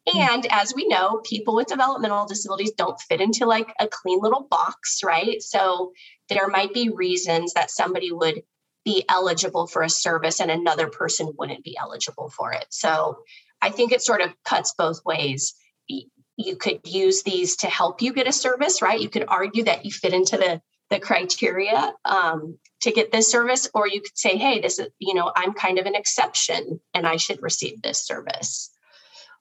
Hmm. 0.09 0.17
And 0.17 0.47
as 0.49 0.73
we 0.75 0.87
know, 0.87 1.21
people 1.23 1.55
with 1.55 1.67
developmental 1.67 2.25
disabilities 2.25 2.71
don't 2.71 2.99
fit 2.99 3.21
into 3.21 3.45
like 3.45 3.71
a 3.79 3.87
clean 3.87 4.19
little 4.21 4.47
box, 4.49 5.01
right? 5.03 5.41
So 5.41 5.93
there 6.27 6.47
might 6.47 6.73
be 6.73 6.89
reasons 6.89 7.53
that 7.53 7.71
somebody 7.71 8.11
would 8.11 8.41
be 8.85 9.03
eligible 9.09 9.67
for 9.67 9.81
a 9.81 9.89
service 9.89 10.39
and 10.39 10.49
another 10.49 10.87
person 10.87 11.33
wouldn't 11.37 11.63
be 11.63 11.77
eligible 11.77 12.29
for 12.29 12.53
it. 12.53 12.65
So 12.69 13.19
I 13.61 13.69
think 13.69 13.91
it 13.91 14.01
sort 14.01 14.21
of 14.21 14.33
cuts 14.43 14.73
both 14.77 15.03
ways. 15.05 15.53
You 15.87 16.55
could 16.55 16.79
use 16.85 17.23
these 17.23 17.57
to 17.57 17.67
help 17.67 18.01
you 18.01 18.13
get 18.13 18.27
a 18.27 18.31
service, 18.31 18.81
right? 18.81 18.99
You 18.99 19.09
could 19.09 19.25
argue 19.27 19.65
that 19.65 19.85
you 19.85 19.91
fit 19.91 20.13
into 20.13 20.37
the 20.37 20.61
the 20.89 20.99
criteria 20.99 21.93
um, 22.03 22.57
to 22.81 22.91
get 22.91 23.11
this 23.11 23.29
service, 23.29 23.69
or 23.75 23.87
you 23.87 24.01
could 24.01 24.17
say, 24.17 24.37
"Hey, 24.37 24.59
this 24.59 24.79
is 24.79 24.87
you 24.97 25.13
know 25.13 25.31
I'm 25.35 25.53
kind 25.53 25.77
of 25.77 25.85
an 25.85 25.95
exception, 25.95 26.79
and 26.93 27.05
I 27.05 27.17
should 27.17 27.43
receive 27.43 27.81
this 27.81 28.05
service." 28.05 28.71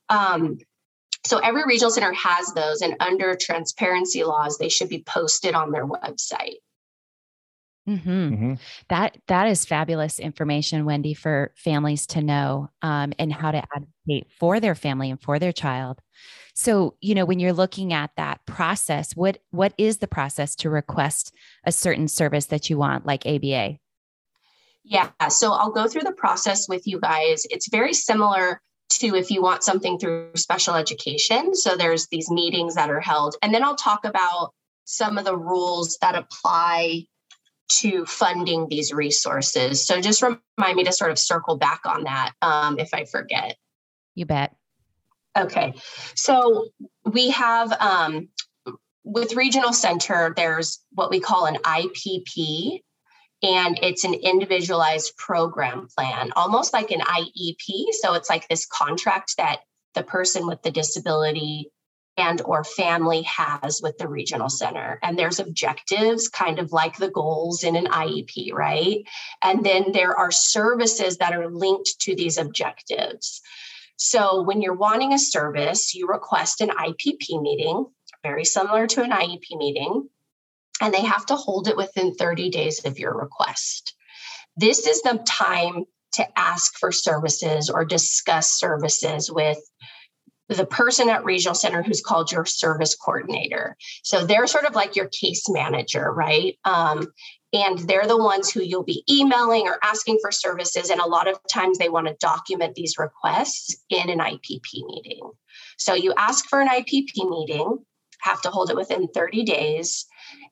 Um, 0.09 0.59
So 1.25 1.39
every 1.39 1.65
regional 1.67 1.91
center 1.91 2.13
has 2.13 2.55
those, 2.55 2.81
and 2.81 2.97
under 3.01 3.37
transparency 3.37 4.25
laws, 4.25 4.57
they 4.59 4.69
should 4.69 4.89
be 4.89 5.03
posted 5.03 5.55
on 5.55 5.73
their 5.73 5.87
website. 5.87 6.59
Mm-hmm. 7.89 8.11
Mm-hmm. 8.11 8.55
That 8.91 9.17
that 9.29 9.49
is 9.49 9.65
fabulous 9.65 10.19
information, 10.19 10.85
Wendy, 10.85 11.15
for 11.15 11.53
families 11.57 12.07
to 12.09 12.21
know 12.21 12.69
um, 12.83 13.15
and 13.19 13.33
how 13.33 13.51
to 13.51 13.63
advocate 13.75 14.31
for 14.39 14.61
their 14.61 14.75
family 14.75 15.11
and 15.11 15.21
for 15.21 15.39
their 15.39 15.53
child. 15.53 16.01
So, 16.53 16.97
you 17.01 17.15
know, 17.15 17.25
when 17.25 17.39
you're 17.39 17.55
looking 17.55 17.95
at 17.95 18.11
that 18.17 18.45
process, 18.45 19.17
what 19.17 19.39
what 19.53 19.73
is 19.79 19.99
the 19.99 20.07
process 20.07 20.55
to 20.57 20.71
request 20.71 21.35
a 21.65 21.73
certain 21.73 22.09
service 22.09 22.47
that 22.47 22.69
you 22.69 22.77
want, 22.77 23.07
like 23.07 23.25
ABA? 23.25 23.79
Yeah, 24.85 25.11
so 25.29 25.53
I'll 25.53 25.71
go 25.71 25.87
through 25.87 26.03
the 26.03 26.13
process 26.13 26.69
with 26.69 26.87
you 26.87 27.01
guys. 27.01 27.47
It's 27.51 27.71
very 27.71 27.95
similar 27.95 28.61
to 28.91 29.15
if 29.17 29.31
you 29.31 29.41
want 29.41 29.63
something 29.63 29.99
through 29.99 30.31
special 30.35 30.75
education. 30.75 31.55
So 31.55 31.77
there's 31.77 32.07
these 32.09 32.31
meetings 32.31 32.75
that 32.75 32.91
are 32.91 33.01
held, 33.01 33.37
and 33.41 33.55
then 33.55 33.65
I'll 33.65 33.77
talk 33.77 34.05
about 34.05 34.53
some 34.85 35.17
of 35.17 35.25
the 35.25 35.37
rules 35.37 35.97
that 36.01 36.15
apply 36.15 37.05
to 37.69 38.05
funding 38.07 38.69
these 38.69 38.93
resources. 38.93 39.87
So 39.87 40.01
just 40.01 40.23
remind 40.23 40.77
me 40.77 40.85
to 40.85 40.93
sort 40.93 41.11
of 41.11 41.19
circle 41.19 41.57
back 41.57 41.81
on 41.85 42.05
that 42.05 42.33
um, 42.43 42.79
if 42.79 42.95
I 42.95 43.05
forget. 43.05 43.57
You 44.15 44.27
bet. 44.27 44.55
Okay. 45.37 45.75
So 46.15 46.69
we 47.05 47.31
have 47.31 47.73
um, 47.81 48.29
with 49.05 49.37
Regional 49.37 49.73
Center, 49.73 50.33
there's 50.37 50.81
what 50.93 51.11
we 51.11 51.21
call 51.21 51.47
an 51.47 51.57
IPP, 51.57 52.81
and 53.43 53.79
it's 53.83 54.05
an 54.05 54.15
individualized 54.15 55.17
program 55.17 55.89
plan, 55.97 56.33
almost 56.35 56.73
like 56.73 56.91
an 56.91 57.01
IEP. 57.01 57.85
So 57.93 58.15
it's 58.15 58.29
like 58.29 58.49
this 58.49 58.67
contract 58.67 59.35
that 59.39 59.61
the 59.95 60.03
person 60.03 60.47
with 60.47 60.63
the 60.63 60.71
disability 60.71 61.71
and 62.19 62.43
or 62.43 62.65
family 62.65 63.23
has 63.23 63.81
with 63.83 63.97
the 63.99 64.09
regional 64.09 64.49
mm-hmm. 64.49 64.57
center. 64.57 64.99
And 65.03 65.19
there's 65.19 65.39
objectives 65.39 66.29
kind 66.29 66.59
of 66.59 66.73
like 66.73 66.97
the 66.97 67.11
goals 67.11 67.65
in 67.65 67.77
an 67.77 67.87
iep 67.87 68.53
right? 68.53 69.05
And 69.43 69.65
then 69.65 69.93
there 69.93 70.17
are 70.17 70.31
services 70.31 71.19
that 71.19 71.33
are 71.33 71.49
linked 71.49 72.01
to 72.01 72.15
these 72.15 72.39
objectives. 72.39 73.41
So 73.97 74.43
when 74.43 74.63
you're 74.63 74.75
wanting 74.75 75.13
a 75.13 75.19
service 75.19 75.95
you 75.95 76.07
request 76.07 76.61
an 76.61 76.71
ipp 76.71 77.41
meeting 77.41 77.87
very 78.23 78.45
similar 78.45 78.87
to 78.89 79.03
an 79.03 79.11
iep 79.11 79.45
meeting 79.51 80.09
and 80.81 80.95
they 80.95 81.03
have 81.03 81.27
to 81.27 81.37
hold 81.37 81.69
it 81.69 81.77
within 81.77 82.15
30 82.15 82.51
days 82.51 82.85
of 82.85 82.99
your 82.99 83.17
request. 83.17 83.95
This 84.57 84.87
is 84.87 85.03
the 85.03 85.23
time 85.27 85.85
to 86.15 86.39
ask 86.39 86.77
for 86.79 86.93
services 86.93 87.71
or 87.71 87.85
discuss 87.85 88.59
services 88.59 89.31
with 89.31 89.59
the 90.49 90.67
person 90.67 91.09
at 91.11 91.25
regional 91.25 91.55
center 91.55 91.83
who's 91.83 92.01
called 92.01 92.33
your 92.33 92.47
service 92.47 92.95
coordinator. 92.95 93.77
So 94.03 94.25
they're 94.25 94.47
sort 94.47 94.65
of 94.65 94.75
like 94.75 94.97
your 94.97 95.09
case 95.09 95.49
manager, 95.49 96.11
right? 96.13 96.59
Um, 96.65 97.09
and 97.53 97.79
they're 97.79 98.07
the 98.07 98.17
ones 98.17 98.51
who 98.51 98.63
you'll 98.63 98.85
be 98.85 99.05
emailing 99.11 99.69
or 99.69 99.79
asking 99.83 100.19
for 100.21 100.31
services. 100.31 100.91
And 100.91 101.01
a 101.01 101.09
lot 101.09 101.29
of 101.29 101.39
times 101.51 101.79
they 101.79 101.89
want 101.89 102.07
to 102.07 102.17
document 102.21 102.75
these 102.75 102.99
requests 102.99 103.77
in 103.89 104.11
an 104.11 104.19
IPP 104.19 104.87
meeting. 104.87 105.21
So 105.79 105.95
you 105.95 106.13
ask 106.17 106.47
for 106.47 106.61
an 106.61 106.69
IPP 106.69 107.29
meeting, 107.29 107.79
have 108.21 108.43
to 108.43 108.51
hold 108.51 108.71
it 108.71 108.77
within 108.77 109.09
30 109.09 109.45
days. 109.45 110.07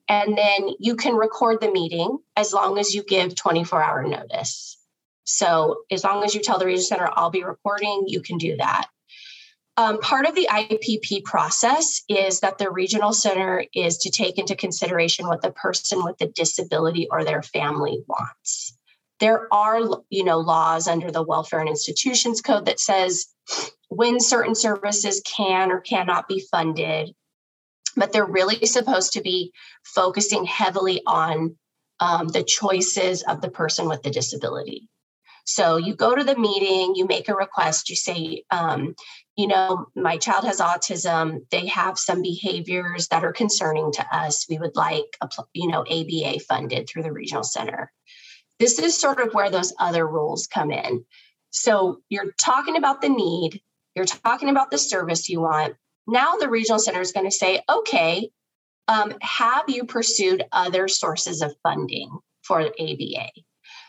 And 0.09 0.39
then 0.39 0.71
you 0.79 0.97
can 0.97 1.17
record 1.17 1.61
the 1.61 1.71
meeting 1.71 2.19
as 2.37 2.53
long 2.53 2.79
as 2.79 2.95
you 2.95 3.03
give 3.03 3.35
24 3.35 3.83
hour 3.83 4.03
notice. 4.07 4.79
So 5.25 5.83
as 5.91 6.05
long 6.05 6.23
as 6.23 6.35
you 6.35 6.41
tell 6.41 6.59
the 6.59 6.67
regional 6.67 6.87
center, 6.87 7.11
I'll 7.13 7.31
be 7.31 7.43
recording, 7.43 8.05
you 8.07 8.23
can 8.23 8.39
do 8.39 8.57
that. 8.59 8.87
Um, 9.79 10.01
part 10.01 10.27
of 10.27 10.35
the 10.35 10.49
IPP 10.51 11.25
process 11.25 12.03
is 12.09 12.41
that 12.41 12.57
the 12.57 12.71
regional 12.71 13.13
center 13.13 13.65
is 13.75 13.99
to 13.99 14.11
take 14.11 14.39
into 14.39 14.57
consideration 14.57 15.27
what 15.27 15.43
the 15.43 15.51
person 15.51 16.03
with 16.03 16.17
the 16.17 16.29
disability 16.29 17.09
or 17.11 17.25
their 17.25 17.43
family 17.43 18.03
wants. 18.09 18.77
There 19.21 19.53
are, 19.53 19.81
you 20.09 20.25
know, 20.25 20.39
laws 20.39 20.89
under 20.89 21.11
the 21.11 21.23
Welfare 21.23 21.61
and 21.61 21.69
Institutions 21.69 22.41
Code 22.41 22.67
that 22.67 22.81
says 22.81 23.27
when 23.89 24.19
certain 24.19 24.55
services 24.55 25.23
can 25.25 25.71
or 25.71 25.81
cannot 25.81 26.27
be 26.27 26.47
funded, 26.51 27.15
but 27.97 28.13
they're 28.13 28.27
really 28.27 28.65
supposed 28.67 29.13
to 29.13 29.21
be 29.21 29.53
focusing 29.85 30.45
heavily 30.45 31.03
on 31.07 31.57
um, 32.01 32.29
the 32.29 32.43
choices 32.43 33.23
of 33.23 33.41
the 33.41 33.51
person 33.51 33.89
with 33.89 34.03
the 34.03 34.11
disability. 34.11 34.89
So 35.45 35.77
you 35.77 35.95
go 35.95 36.15
to 36.15 36.25
the 36.25 36.37
meeting, 36.37 36.95
you 36.97 37.07
make 37.07 37.29
a 37.29 37.35
request, 37.35 37.89
you 37.89 37.97
say, 37.97 38.43
um, 38.51 38.97
you 39.37 39.47
know, 39.47 39.87
my 39.95 40.17
child 40.17 40.45
has 40.45 40.61
autism. 40.61 41.41
They 41.51 41.67
have 41.67 41.99
some 41.99 42.23
behaviors 42.23 43.09
that 43.09 43.23
are 43.23 43.35
concerning 43.35 43.93
to 43.93 44.17
us. 44.17 44.47
We 44.49 44.59
would 44.59 44.77
like, 44.77 45.17
a, 45.21 45.29
you 45.53 45.69
know, 45.69 45.81
ABA 45.81 46.41
funded 46.49 46.89
through 46.89 47.03
the 47.03 47.13
regional 47.13 47.45
center. 47.45 47.93
This 48.59 48.79
is 48.79 48.99
sort 48.99 49.21
of 49.21 49.35
where 49.35 49.51
those 49.51 49.75
other 49.79 50.07
rules 50.07 50.47
come 50.47 50.71
in. 50.71 51.05
So 51.51 52.01
you're 52.09 52.33
talking 52.41 52.77
about 52.77 53.03
the 53.03 53.11
need, 53.11 53.61
you're 53.95 54.07
talking 54.07 54.49
about 54.49 54.71
the 54.71 54.79
service 54.79 55.29
you 55.29 55.41
want. 55.43 55.77
Now 56.07 56.37
the 56.37 56.49
regional 56.49 56.79
center 56.79 57.01
is 57.03 57.13
going 57.13 57.27
to 57.27 57.31
say, 57.31 57.61
okay, 57.69 58.31
um, 58.89 59.15
have 59.21 59.65
you 59.69 59.85
pursued 59.85 60.45
other 60.51 60.89
sources 60.89 61.43
of 61.43 61.55
funding 61.63 62.11
for 62.43 62.61
ABA? 62.61 63.31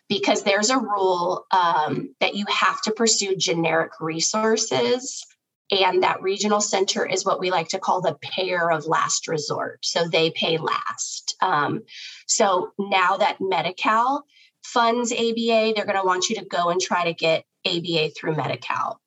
Because 0.10 0.44
there's 0.44 0.70
a 0.70 0.78
rule 0.78 1.46
um, 1.52 2.14
that 2.20 2.36
you 2.36 2.46
have 2.50 2.82
to 2.84 2.92
pursue 2.92 3.36
generic 3.36 3.92
resources 4.02 5.26
and 5.72 6.04
that 6.04 6.22
regional 6.22 6.62
center 6.62 7.06
is 7.06 7.26
what 7.26 7.40
we 7.40 7.52
like 7.52 7.70
to 7.70 7.80
call 7.80 8.02
the 8.02 8.18
payer 8.22 8.72
of 8.72 8.86
last 8.86 9.28
resort. 9.28 9.80
So 9.86 10.08
they 10.08 10.32
pay 10.32 10.58
last. 10.58 11.36
Um, 11.42 11.84
so 12.26 12.72
now 12.80 13.18
that 13.18 13.38
Medi 13.42 13.74
Cal 13.74 14.26
funds 14.64 15.12
ABA, 15.12 15.74
they're 15.76 15.86
going 15.86 15.98
to 15.98 16.06
want 16.06 16.30
you 16.30 16.38
to 16.38 16.46
go 16.46 16.70
and 16.70 16.80
try 16.80 17.06
to 17.06 17.14
get 17.14 17.44
ABA 17.66 18.12
through 18.12 18.36
Medi 18.36 18.58
Cal. 18.58 19.02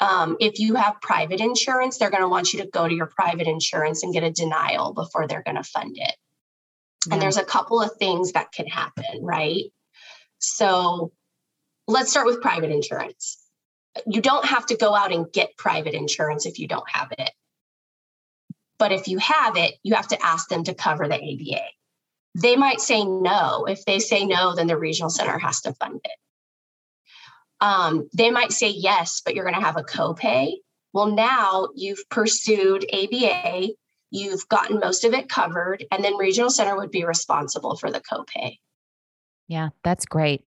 Um, 0.00 0.36
if 0.40 0.58
you 0.58 0.74
have 0.74 1.00
private 1.00 1.40
insurance, 1.40 1.96
they're 1.96 2.10
going 2.10 2.22
to 2.22 2.28
want 2.28 2.52
you 2.52 2.60
to 2.60 2.66
go 2.66 2.86
to 2.86 2.94
your 2.94 3.06
private 3.06 3.46
insurance 3.46 4.02
and 4.02 4.12
get 4.12 4.24
a 4.24 4.30
denial 4.30 4.92
before 4.92 5.26
they're 5.26 5.42
going 5.42 5.56
to 5.56 5.62
fund 5.62 5.96
it. 5.96 6.14
Yeah. 7.06 7.14
And 7.14 7.22
there's 7.22 7.36
a 7.38 7.44
couple 7.44 7.80
of 7.80 7.92
things 7.98 8.32
that 8.32 8.52
can 8.52 8.66
happen, 8.66 9.22
right? 9.22 9.64
So 10.38 11.12
let's 11.86 12.10
start 12.10 12.26
with 12.26 12.42
private 12.42 12.70
insurance 12.70 13.43
you 14.06 14.20
don't 14.20 14.44
have 14.44 14.66
to 14.66 14.76
go 14.76 14.94
out 14.94 15.12
and 15.12 15.32
get 15.32 15.56
private 15.56 15.94
insurance 15.94 16.46
if 16.46 16.58
you 16.58 16.66
don't 16.66 16.88
have 16.90 17.12
it. 17.18 17.30
But 18.78 18.92
if 18.92 19.08
you 19.08 19.18
have 19.18 19.56
it, 19.56 19.74
you 19.82 19.94
have 19.94 20.08
to 20.08 20.24
ask 20.24 20.48
them 20.48 20.64
to 20.64 20.74
cover 20.74 21.06
the 21.06 21.14
ABA. 21.14 21.62
They 22.34 22.56
might 22.56 22.80
say 22.80 23.04
no. 23.04 23.66
If 23.66 23.84
they 23.84 24.00
say 24.00 24.24
no, 24.26 24.54
then 24.54 24.66
the 24.66 24.76
regional 24.76 25.10
center 25.10 25.38
has 25.38 25.60
to 25.62 25.72
fund 25.74 26.00
it. 26.04 26.18
Um, 27.60 28.08
they 28.12 28.30
might 28.30 28.52
say 28.52 28.70
yes, 28.70 29.22
but 29.24 29.34
you're 29.34 29.44
going 29.44 29.54
to 29.54 29.64
have 29.64 29.76
a 29.76 29.84
copay. 29.84 30.54
Well, 30.92 31.06
now 31.06 31.68
you've 31.74 32.08
pursued 32.10 32.84
ABA, 32.92 33.68
you've 34.10 34.48
gotten 34.48 34.80
most 34.80 35.04
of 35.04 35.14
it 35.14 35.28
covered, 35.28 35.84
and 35.90 36.04
then 36.04 36.16
regional 36.16 36.50
center 36.50 36.76
would 36.76 36.90
be 36.90 37.04
responsible 37.04 37.76
for 37.76 37.90
the 37.90 38.00
copay. 38.00 38.58
Yeah, 39.48 39.70
that's 39.82 40.06
great. 40.06 40.44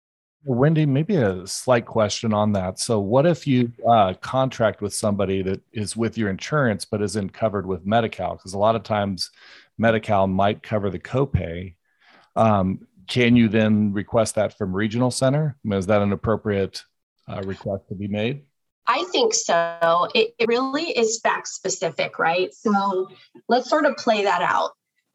Wendy, 0.44 0.86
maybe 0.86 1.16
a 1.16 1.46
slight 1.46 1.86
question 1.86 2.34
on 2.34 2.54
that. 2.54 2.80
So, 2.80 3.00
what 3.00 3.26
if 3.26 3.46
you 3.46 3.72
uh, 3.88 4.14
contract 4.16 4.82
with 4.82 4.94
somebody 4.94 5.42
that 5.44 5.62
is 5.72 5.96
with 5.96 6.18
your 6.18 6.30
insurance 6.30 6.86
but 6.86 7.02
isn't 7.02 7.34
covered 7.34 7.66
with 7.66 7.86
Medi-Cal? 7.86 8.36
Because 8.36 8.54
a 8.54 8.60
lot 8.60 8.76
of 8.76 8.84
times, 8.84 9.30
Medi-Cal 9.78 10.28
might 10.28 10.64
cover 10.64 10.90
the 10.90 11.00
copay. 11.00 11.76
Um, 12.36 12.88
can 13.08 13.36
you 13.36 13.50
then 13.50 13.94
request 13.94 14.36
that 14.36 14.58
from 14.58 14.76
Regional 14.76 15.12
Center? 15.12 15.56
I 15.64 15.68
mean, 15.68 15.78
is 15.78 15.88
that 15.88 16.02
an 16.02 16.12
appropriate 16.12 16.84
uh, 17.28 17.42
request 17.46 17.88
to 17.90 17.96
be 17.96 18.08
made? 18.08 18.44
I 18.88 19.04
think 19.12 19.34
so. 19.34 20.10
It, 20.16 20.34
it 20.40 20.48
really 20.48 20.98
is 20.98 21.20
fact 21.20 21.48
specific, 21.48 22.18
right? 22.18 22.54
So 22.54 23.10
let's 23.48 23.70
sort 23.70 23.86
of 23.86 23.96
play 23.96 24.24
that 24.24 24.42
out 24.42 24.72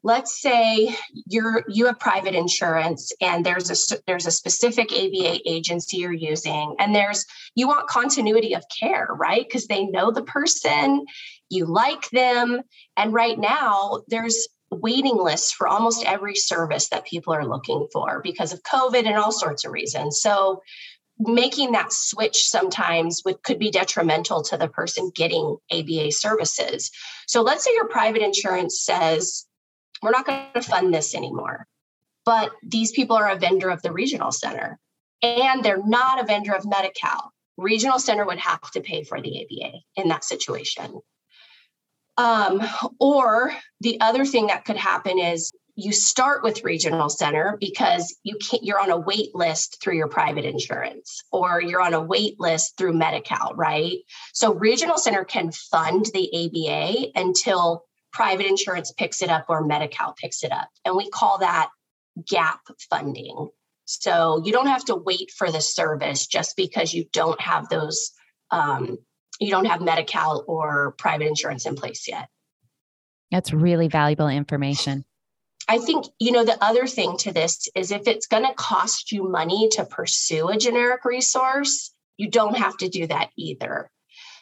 let's 0.06 0.40
say 0.40 0.96
you're 1.26 1.64
you 1.68 1.86
have 1.86 1.98
private 1.98 2.32
insurance 2.32 3.10
and 3.20 3.44
there's 3.44 3.70
a 3.72 3.96
there's 4.06 4.26
a 4.26 4.30
specific 4.30 4.92
ABA 4.92 5.40
agency 5.50 5.96
you're 5.96 6.12
using 6.12 6.76
and 6.78 6.94
there's 6.94 7.26
you 7.56 7.66
want 7.66 7.88
continuity 7.88 8.54
of 8.54 8.62
care 8.68 9.08
right 9.18 9.44
because 9.44 9.66
they 9.66 9.84
know 9.84 10.12
the 10.12 10.22
person 10.22 11.04
you 11.50 11.66
like 11.66 12.08
them 12.10 12.62
and 12.96 13.12
right 13.12 13.36
now 13.36 14.00
there's 14.06 14.46
waiting 14.70 15.16
lists 15.16 15.50
for 15.50 15.66
almost 15.66 16.04
every 16.04 16.36
service 16.36 16.88
that 16.90 17.04
people 17.04 17.32
are 17.32 17.44
looking 17.44 17.88
for 17.92 18.20
because 18.22 18.52
of 18.52 18.62
covid 18.62 19.06
and 19.06 19.16
all 19.16 19.32
sorts 19.32 19.64
of 19.64 19.72
reasons 19.72 20.20
so 20.20 20.62
making 21.18 21.72
that 21.72 21.92
switch 21.92 22.46
sometimes 22.46 23.22
would, 23.25 23.42
could 23.42 23.58
be 23.58 23.70
detrimental 23.70 24.42
to 24.42 24.56
the 24.58 24.68
person 24.68 25.10
getting 25.14 25.56
ABA 25.72 26.12
services. 26.12 26.90
So 27.26 27.40
let's 27.40 27.64
say 27.64 27.72
your 27.72 27.88
private 27.88 28.20
insurance 28.20 28.84
says 28.84 29.46
we're 30.02 30.10
not 30.10 30.26
going 30.26 30.46
to 30.54 30.62
fund 30.62 30.92
this 30.92 31.14
anymore. 31.14 31.66
But 32.24 32.50
these 32.62 32.92
people 32.92 33.16
are 33.16 33.30
a 33.30 33.38
vendor 33.38 33.70
of 33.70 33.82
the 33.82 33.92
regional 33.92 34.32
center 34.32 34.78
and 35.22 35.64
they're 35.64 35.84
not 35.84 36.20
a 36.20 36.26
vendor 36.26 36.54
of 36.54 36.66
Medi 36.66 36.90
Cal. 37.00 37.32
Regional 37.56 37.98
center 37.98 38.26
would 38.26 38.38
have 38.38 38.70
to 38.72 38.80
pay 38.80 39.04
for 39.04 39.20
the 39.20 39.42
ABA 39.42 39.78
in 39.96 40.08
that 40.08 40.24
situation. 40.24 41.00
Um, 42.18 42.62
or 42.98 43.54
the 43.80 44.00
other 44.00 44.24
thing 44.24 44.48
that 44.48 44.64
could 44.64 44.76
happen 44.76 45.18
is 45.18 45.52
you 45.76 45.92
start 45.92 46.42
with 46.42 46.64
regional 46.64 47.10
center 47.10 47.58
because 47.60 48.16
you 48.22 48.36
can't 48.36 48.64
you're 48.64 48.80
on 48.80 48.90
a 48.90 48.98
wait 48.98 49.34
list 49.34 49.78
through 49.82 49.96
your 49.96 50.08
private 50.08 50.46
insurance 50.46 51.22
or 51.30 51.60
you're 51.60 51.82
on 51.82 51.92
a 51.92 52.00
wait 52.00 52.40
list 52.40 52.78
through 52.78 52.94
Medi-Cal, 52.94 53.52
right? 53.54 53.98
So 54.32 54.54
regional 54.54 54.96
center 54.96 55.24
can 55.24 55.52
fund 55.52 56.06
the 56.14 56.30
ABA 56.34 57.20
until 57.20 57.84
private 58.16 58.46
insurance 58.46 58.92
picks 58.92 59.20
it 59.20 59.28
up 59.28 59.44
or 59.50 59.62
Medi-Cal 59.62 60.14
picks 60.18 60.42
it 60.42 60.50
up. 60.50 60.70
And 60.87 60.96
we 60.96 61.11
call 61.11 61.38
that 61.38 61.68
gap 62.26 62.61
funding. 62.88 63.50
So 63.85 64.42
you 64.42 64.52
don't 64.52 64.68
have 64.68 64.87
to 64.87 64.96
wait 64.96 65.30
for 65.37 65.52
the 65.52 65.61
service 65.61 66.26
just 66.26 66.56
because 66.56 66.94
you 66.94 67.04
don't 67.12 67.38
have 67.40 67.68
those 67.68 68.12
um, 68.50 68.96
you 69.38 69.50
don't 69.50 69.66
have 69.66 69.82
Medi-Cal 69.82 70.44
or 70.46 70.94
private 70.96 71.26
insurance 71.26 71.66
in 71.66 71.75
place 71.75 72.08
yet. 72.08 72.28
That's 73.30 73.52
really 73.52 73.88
valuable 73.88 74.28
information. 74.28 75.04
I 75.68 75.76
think, 75.76 76.06
you 76.18 76.32
know, 76.32 76.44
the 76.44 76.62
other 76.64 76.87
thing 76.87 77.18
to 77.18 77.32
this 77.32 77.68
is 77.75 77.90
if 77.90 78.06
it's 78.06 78.28
going 78.28 78.44
to 78.44 78.54
cost 78.54 79.12
you 79.12 79.28
money 79.28 79.68
to 79.73 79.85
pursue 79.85 80.49
a 80.49 80.56
generic 80.56 81.04
resource, 81.04 81.92
you 82.16 82.30
don't 82.30 82.56
have 82.56 82.78
to 82.78 82.88
do 82.88 83.08
that 83.08 83.28
either. 83.37 83.90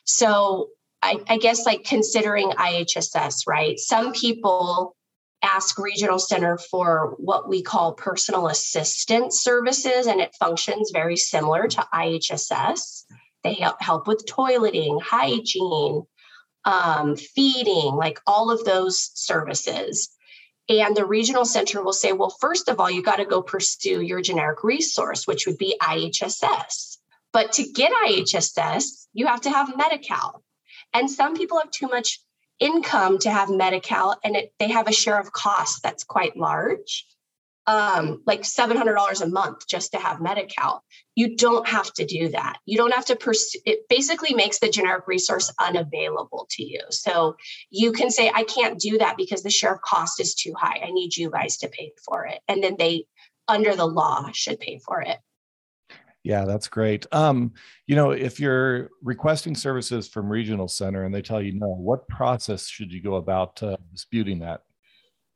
So 0.04 0.68
I, 1.04 1.18
I 1.28 1.36
guess 1.36 1.66
like 1.66 1.84
considering 1.84 2.50
IHSS, 2.50 3.46
right? 3.46 3.78
Some 3.78 4.12
people 4.12 4.96
ask 5.42 5.78
regional 5.78 6.18
center 6.18 6.56
for 6.56 7.14
what 7.18 7.48
we 7.48 7.62
call 7.62 7.92
personal 7.92 8.48
assistance 8.48 9.42
services 9.42 10.06
and 10.06 10.20
it 10.20 10.34
functions 10.40 10.90
very 10.90 11.16
similar 11.16 11.68
to 11.68 11.86
ihss 11.92 13.04
they 13.42 13.52
help, 13.52 14.06
with 14.06 14.24
toileting 14.26 15.02
hygiene 15.02 16.04
um, 16.64 17.14
feeding 17.16 17.94
like 17.94 18.18
all 18.26 18.50
of 18.50 18.64
those 18.64 19.10
services 19.12 20.14
and 20.68 20.96
the 20.96 21.04
regional 21.04 21.44
center 21.44 21.82
will 21.82 21.92
say, 21.92 22.12
well, 22.12 22.34
first 22.40 22.68
of 22.68 22.80
all, 22.80 22.90
you 22.90 23.02
got 23.02 23.16
to 23.16 23.26
go 23.26 23.42
pursue 23.42 24.00
your 24.00 24.22
generic 24.22 24.64
resource, 24.64 25.26
which 25.26 25.46
would 25.46 25.58
be 25.58 25.76
IHSS. 25.80 26.96
But 27.32 27.52
to 27.54 27.64
get 27.64 27.92
IHSS, 27.92 29.06
you 29.12 29.26
have 29.26 29.42
to 29.42 29.50
have 29.50 29.76
Medi 29.76 29.98
Cal. 29.98 30.42
And 30.94 31.10
some 31.10 31.36
people 31.36 31.58
have 31.58 31.70
too 31.70 31.88
much 31.88 32.20
income 32.60 33.18
to 33.18 33.30
have 33.30 33.50
Medi 33.50 33.80
Cal 33.80 34.18
and 34.24 34.36
it, 34.36 34.52
they 34.58 34.68
have 34.68 34.88
a 34.88 34.92
share 34.92 35.18
of 35.18 35.32
cost 35.32 35.82
that's 35.82 36.04
quite 36.04 36.36
large 36.36 37.04
um, 37.66 38.22
like 38.26 38.42
$700 38.42 39.22
a 39.22 39.28
month 39.28 39.66
just 39.66 39.92
to 39.92 39.98
have 39.98 40.20
Medi-Cal. 40.20 40.84
You 41.14 41.36
don't 41.36 41.66
have 41.66 41.92
to 41.94 42.04
do 42.04 42.28
that. 42.30 42.58
You 42.66 42.76
don't 42.76 42.92
have 42.92 43.06
to 43.06 43.16
pursue 43.16 43.58
it 43.64 43.88
basically 43.88 44.34
makes 44.34 44.58
the 44.58 44.68
generic 44.68 45.06
resource 45.06 45.52
unavailable 45.58 46.46
to 46.50 46.62
you. 46.62 46.80
So 46.90 47.36
you 47.70 47.92
can 47.92 48.10
say, 48.10 48.30
I 48.32 48.44
can't 48.44 48.78
do 48.78 48.98
that 48.98 49.16
because 49.16 49.42
the 49.42 49.50
share 49.50 49.72
of 49.72 49.80
cost 49.80 50.20
is 50.20 50.34
too 50.34 50.54
high. 50.58 50.82
I 50.84 50.90
need 50.90 51.16
you 51.16 51.30
guys 51.30 51.58
to 51.58 51.68
pay 51.68 51.92
for 52.04 52.26
it. 52.26 52.40
And 52.48 52.62
then 52.62 52.76
they, 52.78 53.06
under 53.48 53.74
the 53.74 53.86
law, 53.86 54.28
should 54.32 54.60
pay 54.60 54.78
for 54.78 55.00
it. 55.00 55.18
Yeah, 56.24 56.46
that's 56.46 56.68
great. 56.68 57.06
Um, 57.12 57.52
you 57.86 57.94
know, 57.94 58.10
if 58.12 58.40
you're 58.40 58.88
requesting 59.02 59.54
services 59.54 60.08
from 60.08 60.30
regional 60.30 60.68
center 60.68 61.04
and 61.04 61.14
they 61.14 61.20
tell 61.20 61.42
you 61.42 61.52
no, 61.52 61.68
what 61.68 62.08
process 62.08 62.66
should 62.66 62.90
you 62.90 63.02
go 63.02 63.16
about 63.16 63.62
uh, 63.62 63.76
disputing 63.92 64.38
that? 64.38 64.62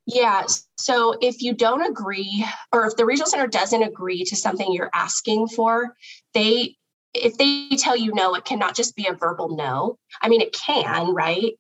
Yeah. 0.07 0.47
So 0.78 1.14
if 1.21 1.42
you 1.42 1.52
don't 1.52 1.83
agree, 1.83 2.42
or 2.73 2.87
if 2.87 2.97
the 2.97 3.04
regional 3.04 3.28
center 3.28 3.47
doesn't 3.47 3.83
agree 3.83 4.25
to 4.25 4.35
something 4.35 4.73
you're 4.73 4.90
asking 4.95 5.49
for, 5.49 5.95
they, 6.33 6.76
if 7.12 7.37
they 7.37 7.68
tell 7.76 7.95
you 7.95 8.14
no, 8.14 8.35
it 8.35 8.47
cannot 8.47 8.75
just 8.75 8.97
be 8.97 9.07
a 9.07 9.12
verbal 9.12 9.54
no. 9.54 9.99
I 10.23 10.30
mean, 10.30 10.40
it 10.40 10.54
can, 10.54 11.12
right? 11.12 11.52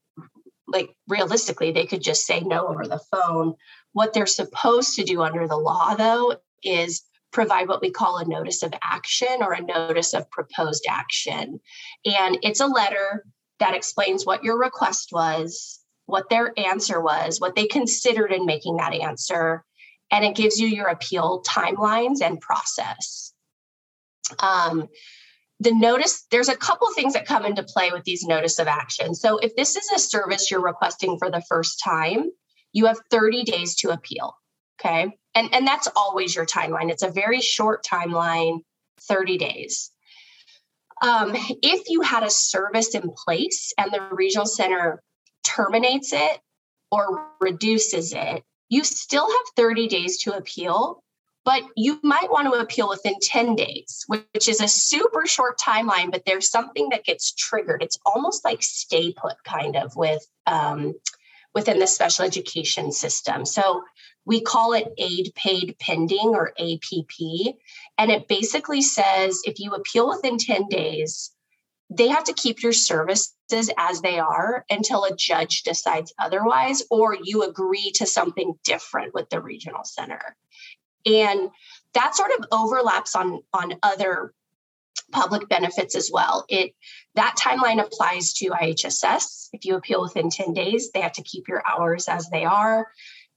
Like 0.66 0.94
realistically, 1.06 1.72
they 1.72 1.84
could 1.84 2.00
just 2.02 2.24
say 2.24 2.40
no 2.40 2.66
over 2.66 2.86
the 2.86 3.00
phone. 3.12 3.54
What 3.92 4.14
they're 4.14 4.24
supposed 4.24 4.94
to 4.94 5.04
do 5.04 5.20
under 5.20 5.46
the 5.46 5.56
law, 5.56 5.94
though, 5.94 6.36
is 6.62 7.02
provide 7.32 7.68
what 7.68 7.82
we 7.82 7.90
call 7.90 8.18
a 8.18 8.24
notice 8.24 8.62
of 8.62 8.72
action 8.82 9.38
or 9.40 9.52
a 9.52 9.62
notice 9.62 10.14
of 10.14 10.30
proposed 10.30 10.86
action. 10.88 11.60
And 12.04 12.38
it's 12.42 12.60
a 12.60 12.66
letter 12.66 13.24
that 13.60 13.74
explains 13.74 14.24
what 14.24 14.44
your 14.44 14.58
request 14.58 15.10
was, 15.12 15.80
what 16.06 16.30
their 16.30 16.52
answer 16.58 17.00
was, 17.00 17.40
what 17.40 17.54
they 17.54 17.66
considered 17.66 18.32
in 18.32 18.46
making 18.46 18.76
that 18.76 18.94
answer, 18.94 19.64
and 20.10 20.24
it 20.24 20.36
gives 20.36 20.58
you 20.58 20.68
your 20.68 20.86
appeal 20.86 21.42
timelines 21.46 22.22
and 22.22 22.40
process. 22.40 23.34
Um, 24.38 24.88
the 25.60 25.74
notice, 25.74 26.24
there's 26.30 26.48
a 26.48 26.56
couple 26.56 26.88
things 26.94 27.14
that 27.14 27.26
come 27.26 27.44
into 27.44 27.62
play 27.62 27.90
with 27.90 28.04
these 28.04 28.24
notice 28.24 28.58
of 28.58 28.68
action. 28.68 29.14
So 29.14 29.38
if 29.38 29.56
this 29.56 29.76
is 29.76 29.90
a 29.94 29.98
service 29.98 30.50
you're 30.50 30.62
requesting 30.62 31.18
for 31.18 31.30
the 31.30 31.42
first 31.48 31.82
time, 31.84 32.30
you 32.72 32.86
have 32.86 33.00
30 33.10 33.44
days 33.44 33.74
to 33.76 33.90
appeal. 33.90 34.34
Okay. 34.80 35.16
And, 35.38 35.54
and 35.54 35.64
that's 35.64 35.86
always 35.94 36.34
your 36.34 36.46
timeline. 36.46 36.90
It's 36.90 37.04
a 37.04 37.10
very 37.10 37.40
short 37.40 37.84
timeline, 37.84 38.62
30 39.02 39.38
days. 39.38 39.92
Um, 41.00 41.30
if 41.62 41.88
you 41.88 42.00
had 42.00 42.24
a 42.24 42.30
service 42.30 42.96
in 42.96 43.12
place 43.12 43.72
and 43.78 43.92
the 43.92 44.00
regional 44.10 44.46
center 44.46 45.00
terminates 45.44 46.12
it 46.12 46.40
or 46.90 47.28
reduces 47.40 48.12
it, 48.12 48.42
you 48.68 48.82
still 48.82 49.30
have 49.30 49.46
30 49.54 49.86
days 49.86 50.18
to 50.24 50.36
appeal, 50.36 51.04
but 51.44 51.62
you 51.76 52.00
might 52.02 52.32
want 52.32 52.52
to 52.52 52.58
appeal 52.58 52.88
within 52.88 53.14
10 53.22 53.54
days, 53.54 54.04
which 54.08 54.48
is 54.48 54.60
a 54.60 54.66
super 54.66 55.24
short 55.24 55.56
timeline, 55.56 56.10
but 56.10 56.24
there's 56.26 56.50
something 56.50 56.88
that 56.88 57.04
gets 57.04 57.32
triggered. 57.32 57.80
It's 57.80 57.98
almost 58.04 58.44
like 58.44 58.60
stay 58.64 59.12
put 59.12 59.36
kind 59.44 59.76
of 59.76 59.94
with 59.94 60.26
um, 60.48 60.94
within 61.54 61.78
the 61.78 61.86
special 61.86 62.24
education 62.24 62.92
system. 62.92 63.44
So 63.44 63.82
we 64.24 64.40
call 64.40 64.74
it 64.74 64.92
aid 64.98 65.32
paid 65.34 65.76
pending 65.80 66.34
or 66.34 66.52
APP. 66.58 67.54
And 67.96 68.10
it 68.10 68.28
basically 68.28 68.82
says 68.82 69.40
if 69.44 69.58
you 69.58 69.72
appeal 69.72 70.08
within 70.08 70.38
10 70.38 70.68
days, 70.68 71.32
they 71.90 72.08
have 72.08 72.24
to 72.24 72.34
keep 72.34 72.62
your 72.62 72.72
services 72.72 73.32
as 73.78 74.02
they 74.02 74.18
are 74.18 74.64
until 74.68 75.04
a 75.04 75.16
judge 75.16 75.62
decides 75.62 76.12
otherwise, 76.18 76.82
or 76.90 77.16
you 77.22 77.42
agree 77.42 77.90
to 77.92 78.04
something 78.06 78.54
different 78.62 79.14
with 79.14 79.30
the 79.30 79.40
regional 79.40 79.84
center. 79.84 80.36
And 81.06 81.48
that 81.94 82.14
sort 82.14 82.32
of 82.38 82.44
overlaps 82.52 83.16
on, 83.16 83.40
on 83.54 83.74
other 83.82 84.34
public 85.12 85.48
benefits 85.48 85.94
as 85.94 86.10
well. 86.12 86.44
It 86.48 86.74
that 87.14 87.36
timeline 87.38 87.82
applies 87.82 88.32
to 88.34 88.50
IHSS. 88.50 89.48
If 89.52 89.64
you 89.64 89.76
appeal 89.76 90.02
within 90.02 90.30
10 90.30 90.52
days, 90.54 90.90
they 90.92 91.00
have 91.00 91.12
to 91.12 91.22
keep 91.22 91.48
your 91.48 91.62
hours 91.66 92.08
as 92.08 92.28
they 92.30 92.44
are. 92.44 92.86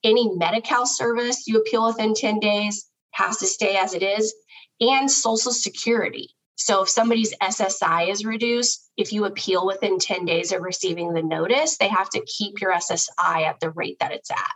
Any 0.03 0.29
Medi-Cal 0.35 0.85
service 0.85 1.47
you 1.47 1.59
appeal 1.59 1.85
within 1.85 2.13
10 2.13 2.39
days 2.39 2.89
has 3.11 3.37
to 3.37 3.47
stay 3.47 3.77
as 3.77 3.93
it 3.93 4.03
is, 4.03 4.33
and 4.79 5.09
Social 5.09 5.51
Security. 5.51 6.35
So 6.55 6.83
if 6.83 6.89
somebody's 6.89 7.35
SSI 7.37 8.09
is 8.09 8.23
reduced, 8.23 8.87
if 8.95 9.11
you 9.11 9.25
appeal 9.25 9.65
within 9.65 9.97
10 9.97 10.25
days 10.25 10.51
of 10.51 10.61
receiving 10.61 11.13
the 11.13 11.23
notice, 11.23 11.77
they 11.77 11.87
have 11.87 12.09
to 12.11 12.25
keep 12.25 12.61
your 12.61 12.71
SSI 12.71 13.47
at 13.47 13.59
the 13.59 13.71
rate 13.71 13.97
that 13.99 14.11
it's 14.11 14.29
at. 14.29 14.51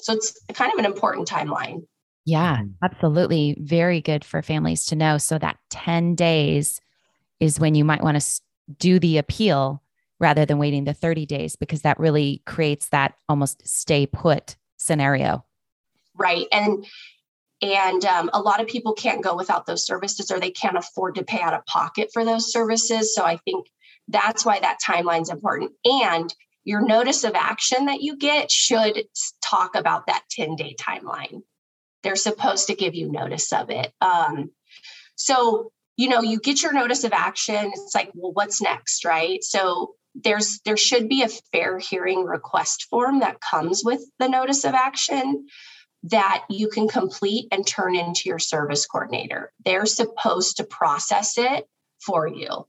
So 0.00 0.12
it's 0.12 0.36
kind 0.54 0.72
of 0.72 0.78
an 0.78 0.84
important 0.84 1.28
timeline. 1.28 1.86
Yeah, 2.26 2.62
absolutely. 2.82 3.56
Very 3.60 4.00
good 4.00 4.24
for 4.24 4.40
families 4.42 4.86
to 4.86 4.96
know. 4.96 5.18
So 5.18 5.38
that 5.38 5.58
10 5.70 6.14
days 6.14 6.80
is 7.40 7.60
when 7.60 7.74
you 7.74 7.84
might 7.84 8.02
want 8.02 8.20
to 8.20 8.40
do 8.78 8.98
the 8.98 9.18
appeal 9.18 9.82
rather 10.20 10.46
than 10.46 10.58
waiting 10.58 10.84
the 10.84 10.94
30 10.94 11.26
days 11.26 11.56
because 11.56 11.82
that 11.82 11.98
really 11.98 12.42
creates 12.46 12.88
that 12.88 13.14
almost 13.28 13.66
stay 13.66 14.06
put 14.06 14.56
scenario. 14.76 15.44
Right. 16.16 16.46
And 16.52 16.86
and 17.62 18.04
um, 18.04 18.30
a 18.32 18.40
lot 18.40 18.60
of 18.60 18.66
people 18.66 18.92
can't 18.92 19.22
go 19.22 19.34
without 19.36 19.66
those 19.66 19.86
services 19.86 20.30
or 20.30 20.38
they 20.38 20.50
can't 20.50 20.76
afford 20.76 21.14
to 21.14 21.24
pay 21.24 21.40
out 21.40 21.54
of 21.54 21.64
pocket 21.66 22.10
for 22.12 22.24
those 22.24 22.52
services. 22.52 23.14
So 23.14 23.24
I 23.24 23.38
think 23.38 23.66
that's 24.08 24.44
why 24.44 24.60
that 24.60 24.78
timeline 24.84 25.22
is 25.22 25.30
important. 25.30 25.72
And 25.84 26.34
your 26.64 26.84
notice 26.84 27.24
of 27.24 27.34
action 27.34 27.86
that 27.86 28.02
you 28.02 28.16
get 28.16 28.50
should 28.50 29.04
talk 29.42 29.74
about 29.76 30.06
that 30.06 30.24
10 30.30 30.56
day 30.56 30.74
timeline. 30.78 31.42
They're 32.04 32.14
supposed 32.16 32.68
to 32.68 32.76
give 32.76 32.94
you 32.94 33.10
notice 33.10 33.52
of 33.52 33.70
it. 33.70 33.92
Um, 34.00 34.52
so, 35.16 35.72
you 35.96 36.08
know, 36.08 36.22
you 36.22 36.38
get 36.38 36.62
your 36.62 36.72
notice 36.72 37.02
of 37.02 37.12
action. 37.12 37.72
It's 37.74 37.94
like, 37.94 38.10
well, 38.14 38.32
what's 38.32 38.62
next, 38.62 39.04
right? 39.04 39.42
So 39.42 39.94
there's 40.14 40.60
there 40.64 40.76
should 40.76 41.08
be 41.08 41.22
a 41.22 41.28
fair 41.52 41.78
hearing 41.78 42.24
request 42.24 42.86
form 42.88 43.20
that 43.20 43.40
comes 43.40 43.82
with 43.84 44.00
the 44.20 44.28
notice 44.28 44.64
of 44.64 44.74
action 44.74 45.46
that 46.04 46.44
you 46.50 46.68
can 46.68 46.86
complete 46.86 47.48
and 47.50 47.66
turn 47.66 47.96
into 47.96 48.28
your 48.28 48.38
service 48.38 48.86
coordinator. 48.86 49.52
They're 49.64 49.86
supposed 49.86 50.58
to 50.58 50.64
process 50.64 51.38
it 51.38 51.66
for 52.04 52.28
you. 52.28 52.66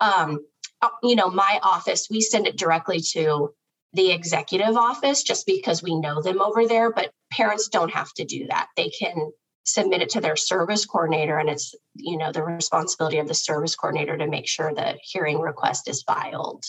Um, 0.00 0.44
uh, 0.82 0.90
you 1.02 1.16
know, 1.16 1.30
my 1.30 1.60
office, 1.62 2.08
we 2.10 2.20
send 2.20 2.46
it 2.46 2.58
directly 2.58 3.00
to 3.12 3.54
the 3.94 4.10
executive 4.10 4.76
office 4.76 5.22
just 5.22 5.46
because 5.46 5.82
we 5.82 5.98
know 5.98 6.20
them 6.20 6.40
over 6.40 6.66
there, 6.66 6.92
but 6.92 7.12
parents 7.30 7.68
don't 7.68 7.92
have 7.92 8.12
to 8.14 8.24
do 8.24 8.46
that. 8.48 8.68
They 8.76 8.90
can 8.90 9.32
submit 9.64 10.02
it 10.02 10.10
to 10.10 10.20
their 10.20 10.36
service 10.36 10.84
coordinator 10.84 11.38
and 11.38 11.48
it's 11.48 11.74
you 11.94 12.18
know 12.18 12.30
the 12.32 12.42
responsibility 12.42 13.18
of 13.18 13.28
the 13.28 13.34
service 13.34 13.74
coordinator 13.74 14.16
to 14.16 14.26
make 14.26 14.46
sure 14.46 14.74
the 14.74 14.98
hearing 15.02 15.40
request 15.40 15.88
is 15.88 16.02
filed. 16.02 16.64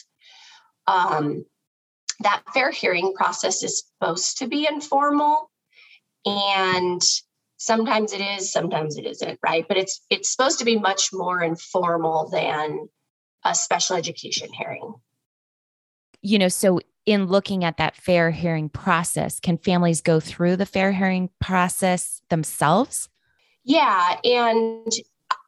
Um, 0.87 1.45
that 2.21 2.41
fair 2.53 2.71
hearing 2.71 3.13
process 3.13 3.63
is 3.63 3.83
supposed 3.99 4.37
to 4.37 4.47
be 4.47 4.65
informal 4.65 5.51
and 6.25 7.01
sometimes 7.57 8.13
it 8.13 8.21
is 8.21 8.51
sometimes 8.51 8.97
it 8.97 9.05
isn't 9.05 9.39
right? 9.43 9.67
But 9.67 9.77
it's 9.77 10.01
it's 10.09 10.31
supposed 10.31 10.59
to 10.59 10.65
be 10.65 10.79
much 10.79 11.09
more 11.11 11.41
informal 11.41 12.29
than 12.29 12.87
a 13.43 13.53
special 13.53 13.97
education 13.97 14.53
hearing. 14.53 14.93
You 16.21 16.39
know 16.39 16.47
so 16.47 16.79
in 17.05 17.27
looking 17.27 17.63
at 17.63 17.77
that 17.77 17.95
fair 17.95 18.31
hearing 18.31 18.69
process? 18.69 19.39
Can 19.39 19.57
families 19.57 20.01
go 20.01 20.19
through 20.19 20.57
the 20.57 20.65
fair 20.65 20.91
hearing 20.91 21.29
process 21.39 22.21
themselves? 22.29 23.09
Yeah 23.63 24.19
and 24.23 24.93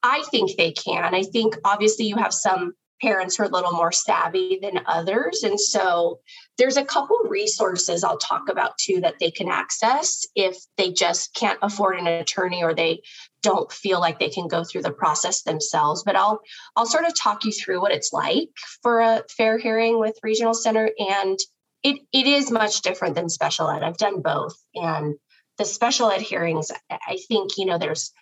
i 0.04 0.24
think 0.32 0.58
they 0.58 0.72
can. 0.72 1.14
I 1.14 1.24
think 1.24 1.56
obviously 1.64 2.06
you 2.06 2.16
have 2.16 2.34
some 2.34 2.74
parents 3.02 3.40
are 3.40 3.44
a 3.44 3.50
little 3.50 3.74
more 3.74 3.92
savvy 3.92 4.60
than 4.62 4.82
others. 4.86 5.44
And 5.44 5.60
so 5.60 6.20
there's 6.58 6.78
a 6.78 6.86
couple 6.86 7.18
resources 7.30 8.04
I'll 8.04 8.18
talk 8.18 8.50
about 8.50 8.78
too 8.78 9.02
that 9.02 9.16
they 9.20 9.32
can 9.32 9.50
access 9.50 10.26
if 10.36 10.58
they 10.78 10.92
just 10.92 11.34
can't 11.34 11.60
afford 11.62 12.00
an 12.00 12.08
attorney 12.08 12.64
or 12.64 12.74
they 12.74 13.02
don't 13.44 13.72
feel 13.72 14.00
like 14.00 14.20
they 14.20 14.30
can 14.30 14.48
go 14.48 14.64
through 14.64 14.82
the 14.82 14.92
process 14.92 15.44
themselves. 15.44 16.04
But 16.04 16.16
I'll 16.16 16.42
I'll 16.76 16.86
sort 16.86 17.06
of 17.06 17.18
talk 17.18 17.46
you 17.46 17.52
through 17.52 17.82
what 17.82 17.92
it's 17.92 18.12
like 18.12 18.50
for 18.82 19.00
a 19.00 19.24
fair 19.30 19.58
hearing 19.58 20.00
with 20.00 20.20
regional 20.24 20.54
center. 20.54 20.90
And 20.98 21.38
it 21.84 22.00
it 22.12 22.28
is 22.28 22.52
much 22.52 22.82
different 22.82 23.16
than 23.16 23.30
special 23.30 23.70
ed. 23.70 23.84
I've 23.84 23.98
done 23.98 24.22
both. 24.22 24.56
And 24.76 25.16
the 25.58 25.66
special 25.66 26.10
ed 26.10 26.22
hearings, 26.22 26.72
I 26.90 27.18
think, 27.28 27.58
you 27.58 27.66
know, 27.66 27.78
there's 27.78 28.14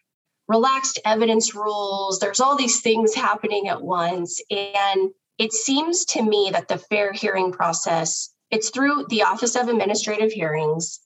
relaxed 0.48 1.00
evidence 1.06 1.56
rules. 1.56 2.20
There's 2.20 2.40
all 2.40 2.56
these 2.56 2.82
things 2.82 3.14
happening 3.14 3.68
at 3.68 3.82
once. 3.82 4.42
And 4.50 5.12
it 5.38 5.54
seems 5.54 6.06
to 6.06 6.22
me 6.22 6.50
that 6.54 6.68
the 6.68 6.78
fair 6.78 7.12
hearing 7.12 7.52
process, 7.52 8.34
it's 8.52 8.70
through 8.70 9.08
the 9.10 9.24
Office 9.24 9.56
of 9.56 9.68
Administrative 9.68 10.32
Hearings, 10.32 11.00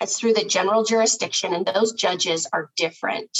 it's 0.00 0.18
through 0.18 0.34
the 0.34 0.44
general 0.44 0.84
jurisdiction, 0.84 1.54
and 1.54 1.66
those 1.66 1.92
judges 1.92 2.46
are 2.52 2.70
different 2.76 3.36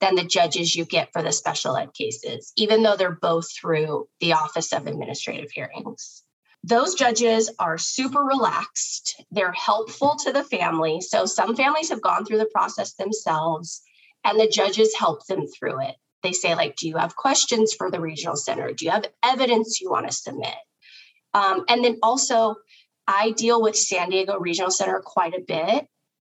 than 0.00 0.16
the 0.16 0.24
judges 0.24 0.74
you 0.74 0.84
get 0.84 1.10
for 1.12 1.22
the 1.22 1.32
special 1.32 1.76
ed 1.76 1.94
cases, 1.94 2.52
even 2.56 2.82
though 2.82 2.96
they're 2.96 3.18
both 3.22 3.46
through 3.58 4.06
the 4.20 4.32
Office 4.32 4.72
of 4.72 4.86
Administrative 4.86 5.50
Hearings. 5.50 6.22
Those 6.62 6.94
judges 6.94 7.50
are 7.58 7.78
super 7.78 8.20
relaxed. 8.20 9.22
They're 9.30 9.52
helpful 9.52 10.16
to 10.24 10.32
the 10.32 10.44
family. 10.44 11.00
So 11.00 11.26
some 11.26 11.54
families 11.54 11.90
have 11.90 12.02
gone 12.02 12.24
through 12.24 12.38
the 12.38 12.46
process 12.46 12.94
themselves 12.94 13.82
and 14.24 14.40
the 14.40 14.48
judges 14.48 14.94
help 14.94 15.26
them 15.26 15.46
through 15.46 15.82
it. 15.82 15.94
They 16.22 16.32
say, 16.32 16.54
like, 16.54 16.76
do 16.76 16.88
you 16.88 16.96
have 16.96 17.16
questions 17.16 17.74
for 17.74 17.90
the 17.90 18.00
regional 18.00 18.36
center? 18.36 18.72
Do 18.72 18.86
you 18.86 18.90
have 18.90 19.06
evidence 19.22 19.80
you 19.80 19.90
want 19.90 20.06
to 20.06 20.12
submit? 20.12 20.54
Um, 21.34 21.64
and 21.68 21.84
then 21.84 21.98
also, 22.02 22.56
I 23.06 23.32
deal 23.32 23.60
with 23.60 23.76
San 23.76 24.10
Diego 24.10 24.38
Regional 24.38 24.70
Center 24.70 25.02
quite 25.04 25.34
a 25.34 25.44
bit, 25.46 25.86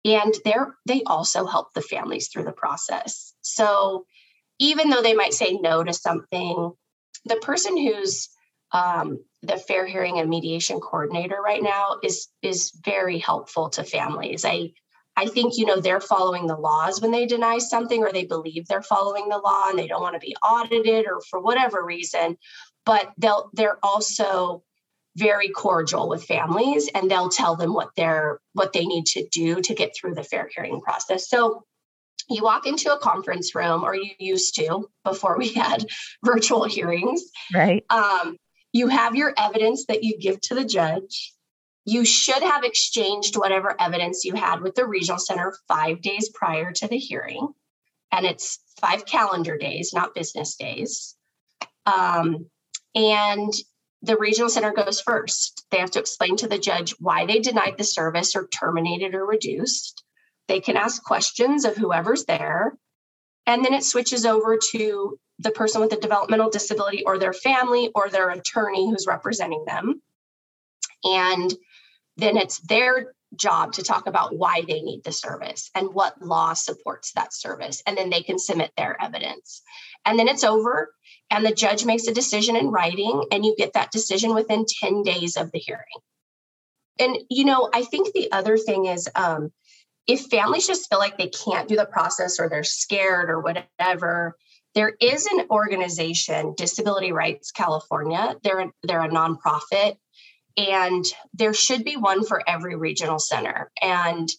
and 0.05 0.33
they're 0.45 0.75
they 0.85 1.03
also 1.03 1.45
help 1.45 1.73
the 1.73 1.81
families 1.81 2.29
through 2.29 2.45
the 2.45 2.51
process. 2.51 3.33
So 3.41 4.05
even 4.59 4.89
though 4.89 5.01
they 5.01 5.13
might 5.13 5.33
say 5.33 5.53
no 5.53 5.83
to 5.83 5.93
something, 5.93 6.71
the 7.25 7.35
person 7.37 7.75
who's 7.75 8.29
um, 8.71 9.19
the 9.41 9.57
fair 9.57 9.85
hearing 9.85 10.19
and 10.19 10.29
mediation 10.29 10.79
coordinator 10.79 11.41
right 11.43 11.61
now 11.61 11.97
is 12.03 12.27
is 12.41 12.71
very 12.85 13.19
helpful 13.19 13.69
to 13.71 13.83
families. 13.83 14.45
I 14.45 14.71
I 15.21 15.27
think, 15.27 15.55
you 15.55 15.67
know, 15.67 15.79
they're 15.79 16.01
following 16.01 16.47
the 16.47 16.57
laws 16.57 16.99
when 16.99 17.11
they 17.11 17.27
deny 17.27 17.59
something 17.59 18.01
or 18.01 18.11
they 18.11 18.25
believe 18.25 18.67
they're 18.67 18.81
following 18.81 19.29
the 19.29 19.37
law 19.37 19.69
and 19.69 19.77
they 19.77 19.85
don't 19.85 20.01
want 20.01 20.15
to 20.15 20.19
be 20.19 20.35
audited 20.43 21.05
or 21.05 21.21
for 21.29 21.39
whatever 21.39 21.85
reason. 21.85 22.37
But 22.87 23.11
they'll 23.19 23.51
they're 23.53 23.77
also 23.83 24.63
very 25.15 25.49
cordial 25.49 26.09
with 26.09 26.23
families 26.23 26.89
and 26.95 27.11
they'll 27.11 27.29
tell 27.29 27.55
them 27.55 27.73
what 27.73 27.91
they're 27.95 28.39
what 28.53 28.73
they 28.73 28.85
need 28.85 29.05
to 29.05 29.27
do 29.31 29.61
to 29.61 29.75
get 29.75 29.91
through 29.95 30.15
the 30.15 30.23
fair 30.23 30.49
hearing 30.55 30.81
process. 30.81 31.29
So 31.29 31.65
you 32.27 32.43
walk 32.43 32.65
into 32.65 32.91
a 32.91 32.97
conference 32.97 33.53
room 33.53 33.83
or 33.83 33.93
you 33.93 34.09
used 34.17 34.55
to 34.55 34.89
before 35.03 35.37
we 35.37 35.49
had 35.53 35.85
virtual 36.25 36.63
hearings. 36.63 37.21
Right. 37.53 37.85
Um, 37.91 38.37
you 38.73 38.87
have 38.87 39.15
your 39.15 39.35
evidence 39.37 39.85
that 39.85 40.03
you 40.03 40.17
give 40.17 40.41
to 40.41 40.55
the 40.55 40.65
judge 40.65 41.31
you 41.85 42.05
should 42.05 42.43
have 42.43 42.63
exchanged 42.63 43.37
whatever 43.37 43.75
evidence 43.79 44.23
you 44.23 44.35
had 44.35 44.61
with 44.61 44.75
the 44.75 44.85
regional 44.85 45.19
center 45.19 45.53
five 45.67 46.01
days 46.01 46.29
prior 46.33 46.71
to 46.71 46.87
the 46.87 46.97
hearing. 46.97 47.47
And 48.11 48.25
it's 48.25 48.59
five 48.79 49.05
calendar 49.05 49.57
days, 49.57 49.91
not 49.93 50.13
business 50.13 50.55
days. 50.55 51.15
Um, 51.85 52.47
and 52.93 53.53
the 54.01 54.17
regional 54.17 54.49
center 54.49 54.73
goes 54.73 55.01
first. 55.01 55.65
They 55.71 55.77
have 55.77 55.91
to 55.91 55.99
explain 55.99 56.35
to 56.37 56.47
the 56.47 56.57
judge 56.57 56.93
why 56.99 57.25
they 57.25 57.39
denied 57.39 57.75
the 57.77 57.83
service 57.83 58.35
or 58.35 58.47
terminated 58.47 59.15
or 59.15 59.25
reduced. 59.25 60.03
They 60.47 60.59
can 60.59 60.75
ask 60.75 61.03
questions 61.03 61.65
of 61.65 61.77
whoever's 61.77 62.25
there. 62.25 62.77
And 63.45 63.63
then 63.63 63.73
it 63.73 63.83
switches 63.83 64.25
over 64.25 64.59
to 64.73 65.19
the 65.39 65.51
person 65.51 65.81
with 65.81 65.93
a 65.93 65.99
developmental 65.99 66.49
disability 66.49 67.03
or 67.05 67.17
their 67.17 67.33
family 67.33 67.89
or 67.95 68.09
their 68.09 68.29
attorney 68.29 68.89
who's 68.89 69.07
representing 69.07 69.63
them. 69.65 70.01
And 71.03 71.53
then 72.17 72.37
it's 72.37 72.59
their 72.59 73.13
job 73.35 73.73
to 73.73 73.83
talk 73.83 74.07
about 74.07 74.37
why 74.37 74.61
they 74.67 74.81
need 74.81 75.03
the 75.03 75.11
service 75.11 75.69
and 75.73 75.93
what 75.93 76.21
law 76.21 76.53
supports 76.53 77.13
that 77.13 77.33
service. 77.33 77.81
And 77.85 77.97
then 77.97 78.09
they 78.09 78.21
can 78.21 78.37
submit 78.37 78.71
their 78.75 79.01
evidence. 79.01 79.61
And 80.05 80.19
then 80.19 80.27
it's 80.27 80.43
over, 80.43 80.93
and 81.29 81.45
the 81.45 81.53
judge 81.53 81.85
makes 81.85 82.07
a 82.07 82.13
decision 82.13 82.55
in 82.55 82.71
writing, 82.71 83.25
and 83.31 83.45
you 83.45 83.55
get 83.57 83.73
that 83.73 83.91
decision 83.91 84.33
within 84.33 84.65
10 84.67 85.03
days 85.03 85.37
of 85.37 85.51
the 85.51 85.59
hearing. 85.59 85.81
And, 86.99 87.17
you 87.29 87.45
know, 87.45 87.69
I 87.73 87.83
think 87.83 88.13
the 88.13 88.31
other 88.31 88.57
thing 88.57 88.85
is 88.85 89.07
um, 89.15 89.51
if 90.07 90.25
families 90.25 90.67
just 90.67 90.89
feel 90.89 90.99
like 90.99 91.17
they 91.17 91.29
can't 91.29 91.69
do 91.69 91.75
the 91.75 91.85
process 91.85 92.39
or 92.39 92.49
they're 92.49 92.63
scared 92.63 93.29
or 93.29 93.39
whatever, 93.39 94.35
there 94.75 94.93
is 94.99 95.25
an 95.25 95.45
organization, 95.49 96.53
Disability 96.55 97.11
Rights 97.11 97.51
California. 97.51 98.35
They're, 98.43 98.71
they're 98.83 99.03
a 99.03 99.09
nonprofit 99.09 99.97
and 100.57 101.05
there 101.33 101.53
should 101.53 101.83
be 101.83 101.97
one 101.97 102.25
for 102.25 102.41
every 102.47 102.75
regional 102.75 103.19
center. 103.19 103.71
And 103.81 104.29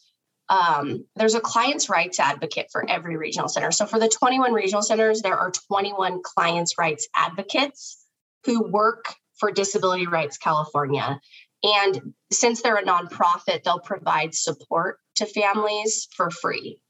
um, 0.49 1.07
there's 1.17 1.35
a 1.35 1.41
client's 1.41 1.89
rights 1.89 2.21
advocate 2.21 2.69
for 2.71 2.89
every 2.89 3.17
regional 3.17 3.49
center. 3.49 3.71
So 3.71 3.87
for 3.87 3.99
the 3.99 4.09
21 4.09 4.53
regional 4.53 4.83
centers, 4.83 5.23
there 5.23 5.39
are 5.39 5.51
21 5.51 6.21
clients' 6.23 6.77
rights 6.79 7.09
advocates 7.17 8.05
who 8.45 8.69
work 8.71 9.15
for 9.39 9.51
Disability 9.51 10.07
Rights 10.07 10.37
California. 10.37 11.21
And 11.63 12.13
since 12.31 12.61
they're 12.61 12.77
a 12.77 12.85
nonprofit, 12.85 13.63
they'll 13.65 13.81
provide 13.81 14.35
support 14.35 14.99
to 15.17 15.27
families 15.27 16.09
for 16.15 16.31
free. 16.31 16.81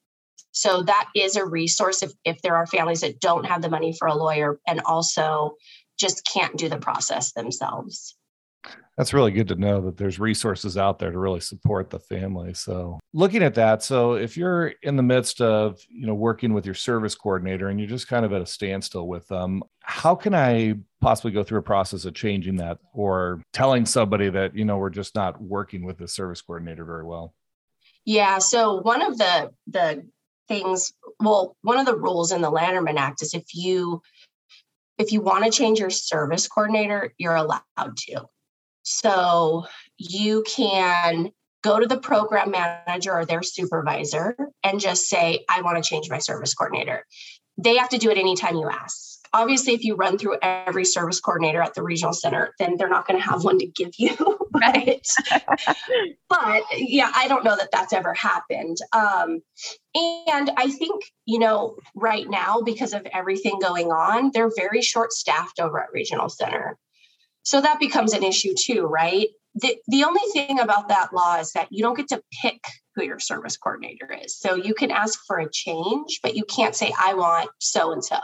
So 0.50 0.82
that 0.82 1.08
is 1.14 1.36
a 1.36 1.46
resource 1.46 2.02
if, 2.02 2.12
if 2.24 2.42
there 2.42 2.56
are 2.56 2.66
families 2.66 3.02
that 3.02 3.20
don't 3.20 3.44
have 3.44 3.62
the 3.62 3.70
money 3.70 3.94
for 3.98 4.08
a 4.08 4.14
lawyer 4.14 4.58
and 4.66 4.80
also 4.84 5.56
just 5.98 6.26
can't 6.26 6.56
do 6.56 6.68
the 6.68 6.78
process 6.78 7.32
themselves 7.32 8.16
that's 8.96 9.14
really 9.14 9.30
good 9.30 9.48
to 9.48 9.54
know 9.54 9.80
that 9.80 9.96
there's 9.96 10.18
resources 10.18 10.76
out 10.76 10.98
there 10.98 11.10
to 11.10 11.18
really 11.18 11.40
support 11.40 11.88
the 11.88 11.98
family. 11.98 12.52
So 12.54 13.00
looking 13.12 13.42
at 13.42 13.54
that 13.54 13.82
so 13.82 14.14
if 14.14 14.36
you're 14.36 14.74
in 14.82 14.96
the 14.96 15.02
midst 15.02 15.40
of 15.40 15.80
you 15.88 16.06
know 16.06 16.14
working 16.14 16.52
with 16.52 16.66
your 16.66 16.74
service 16.74 17.14
coordinator 17.14 17.68
and 17.68 17.80
you're 17.80 17.88
just 17.88 18.08
kind 18.08 18.24
of 18.24 18.32
at 18.32 18.42
a 18.42 18.46
standstill 18.46 19.08
with 19.08 19.26
them 19.28 19.62
how 19.80 20.14
can 20.14 20.34
i 20.34 20.74
possibly 21.00 21.30
go 21.30 21.42
through 21.42 21.58
a 21.58 21.62
process 21.62 22.04
of 22.04 22.14
changing 22.14 22.56
that 22.56 22.78
or 22.92 23.42
telling 23.52 23.84
somebody 23.84 24.30
that 24.30 24.54
you 24.54 24.64
know 24.64 24.78
we're 24.78 24.90
just 24.90 25.14
not 25.14 25.40
working 25.40 25.84
with 25.84 25.98
the 25.98 26.08
service 26.08 26.40
coordinator 26.40 26.84
very 26.84 27.04
well? 27.04 27.34
Yeah 28.04 28.38
so 28.38 28.80
one 28.80 29.02
of 29.02 29.18
the 29.18 29.52
the 29.66 30.06
things 30.48 30.92
well 31.20 31.56
one 31.62 31.78
of 31.78 31.86
the 31.86 31.96
rules 31.96 32.32
in 32.32 32.42
the 32.42 32.50
lanterman 32.50 32.98
act 32.98 33.22
is 33.22 33.34
if 33.34 33.54
you 33.54 34.02
if 34.98 35.12
you 35.12 35.20
want 35.20 35.44
to 35.44 35.50
change 35.50 35.78
your 35.78 35.90
service 35.90 36.46
coordinator 36.48 37.12
you're 37.18 37.34
allowed 37.34 37.96
to 37.96 38.26
so 38.82 39.66
you 39.96 40.44
can 40.46 41.30
go 41.62 41.78
to 41.78 41.86
the 41.86 41.98
program 41.98 42.50
manager 42.50 43.12
or 43.12 43.24
their 43.24 43.42
supervisor 43.42 44.36
and 44.62 44.80
just 44.80 45.06
say, 45.06 45.44
I 45.48 45.62
want 45.62 45.82
to 45.82 45.88
change 45.88 46.10
my 46.10 46.18
service 46.18 46.54
coordinator. 46.54 47.06
They 47.56 47.76
have 47.76 47.90
to 47.90 47.98
do 47.98 48.10
it 48.10 48.18
anytime 48.18 48.56
you 48.56 48.68
ask. 48.68 49.20
Obviously, 49.34 49.72
if 49.72 49.84
you 49.84 49.94
run 49.94 50.18
through 50.18 50.36
every 50.42 50.84
service 50.84 51.20
coordinator 51.20 51.62
at 51.62 51.74
the 51.74 51.82
regional 51.82 52.12
center, 52.12 52.52
then 52.58 52.76
they're 52.76 52.88
not 52.88 53.06
going 53.06 53.18
to 53.18 53.26
have 53.26 53.44
one 53.44 53.58
to 53.58 53.66
give 53.66 53.92
you. 53.98 54.16
Right. 54.54 55.04
but 56.28 56.62
yeah, 56.76 57.10
I 57.14 57.26
don't 57.26 57.42
know 57.42 57.56
that 57.56 57.70
that's 57.72 57.94
ever 57.94 58.12
happened. 58.12 58.76
Um, 58.92 59.40
and 59.94 60.50
I 60.58 60.70
think, 60.70 61.04
you 61.24 61.38
know, 61.38 61.76
right 61.96 62.28
now, 62.28 62.60
because 62.60 62.92
of 62.92 63.06
everything 63.14 63.58
going 63.60 63.90
on, 63.90 64.30
they're 64.34 64.50
very 64.54 64.82
short 64.82 65.12
staffed 65.12 65.58
over 65.58 65.80
at 65.82 65.90
regional 65.92 66.28
center. 66.28 66.78
So 67.42 67.60
that 67.60 67.80
becomes 67.80 68.12
an 68.12 68.22
issue 68.22 68.54
too, 68.58 68.82
right? 68.82 69.28
The, 69.54 69.76
the 69.88 70.04
only 70.04 70.22
thing 70.32 70.60
about 70.60 70.88
that 70.88 71.12
law 71.12 71.38
is 71.38 71.52
that 71.52 71.68
you 71.70 71.82
don't 71.82 71.96
get 71.96 72.08
to 72.08 72.22
pick 72.42 72.62
who 72.94 73.04
your 73.04 73.18
service 73.18 73.56
coordinator 73.56 74.10
is. 74.24 74.38
So 74.38 74.54
you 74.54 74.74
can 74.74 74.90
ask 74.90 75.20
for 75.26 75.38
a 75.38 75.50
change, 75.50 76.20
but 76.22 76.36
you 76.36 76.44
can't 76.44 76.74
say, 76.74 76.92
I 76.98 77.14
want 77.14 77.50
so 77.58 77.92
and 77.92 78.04
so. 78.04 78.18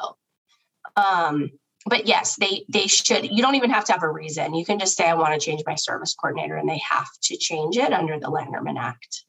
but 1.87 2.07
yes, 2.07 2.37
they 2.37 2.65
they 2.69 2.87
should. 2.87 3.31
You 3.31 3.43
don't 3.43 3.55
even 3.55 3.71
have 3.71 3.85
to 3.87 3.93
have 3.93 4.03
a 4.03 4.11
reason. 4.11 4.55
You 4.55 4.65
can 4.65 4.79
just 4.79 4.97
say, 4.97 5.09
"I 5.09 5.15
want 5.15 5.35
to 5.35 5.41
change 5.41 5.63
my 5.67 5.75
service 5.75 6.15
coordinator," 6.15 6.57
and 6.57 6.69
they 6.69 6.81
have 6.91 7.09
to 7.25 7.37
change 7.37 7.77
it 7.77 7.93
under 7.93 8.19
the 8.19 8.29
Lanterman 8.29 8.79
Act. 8.79 9.25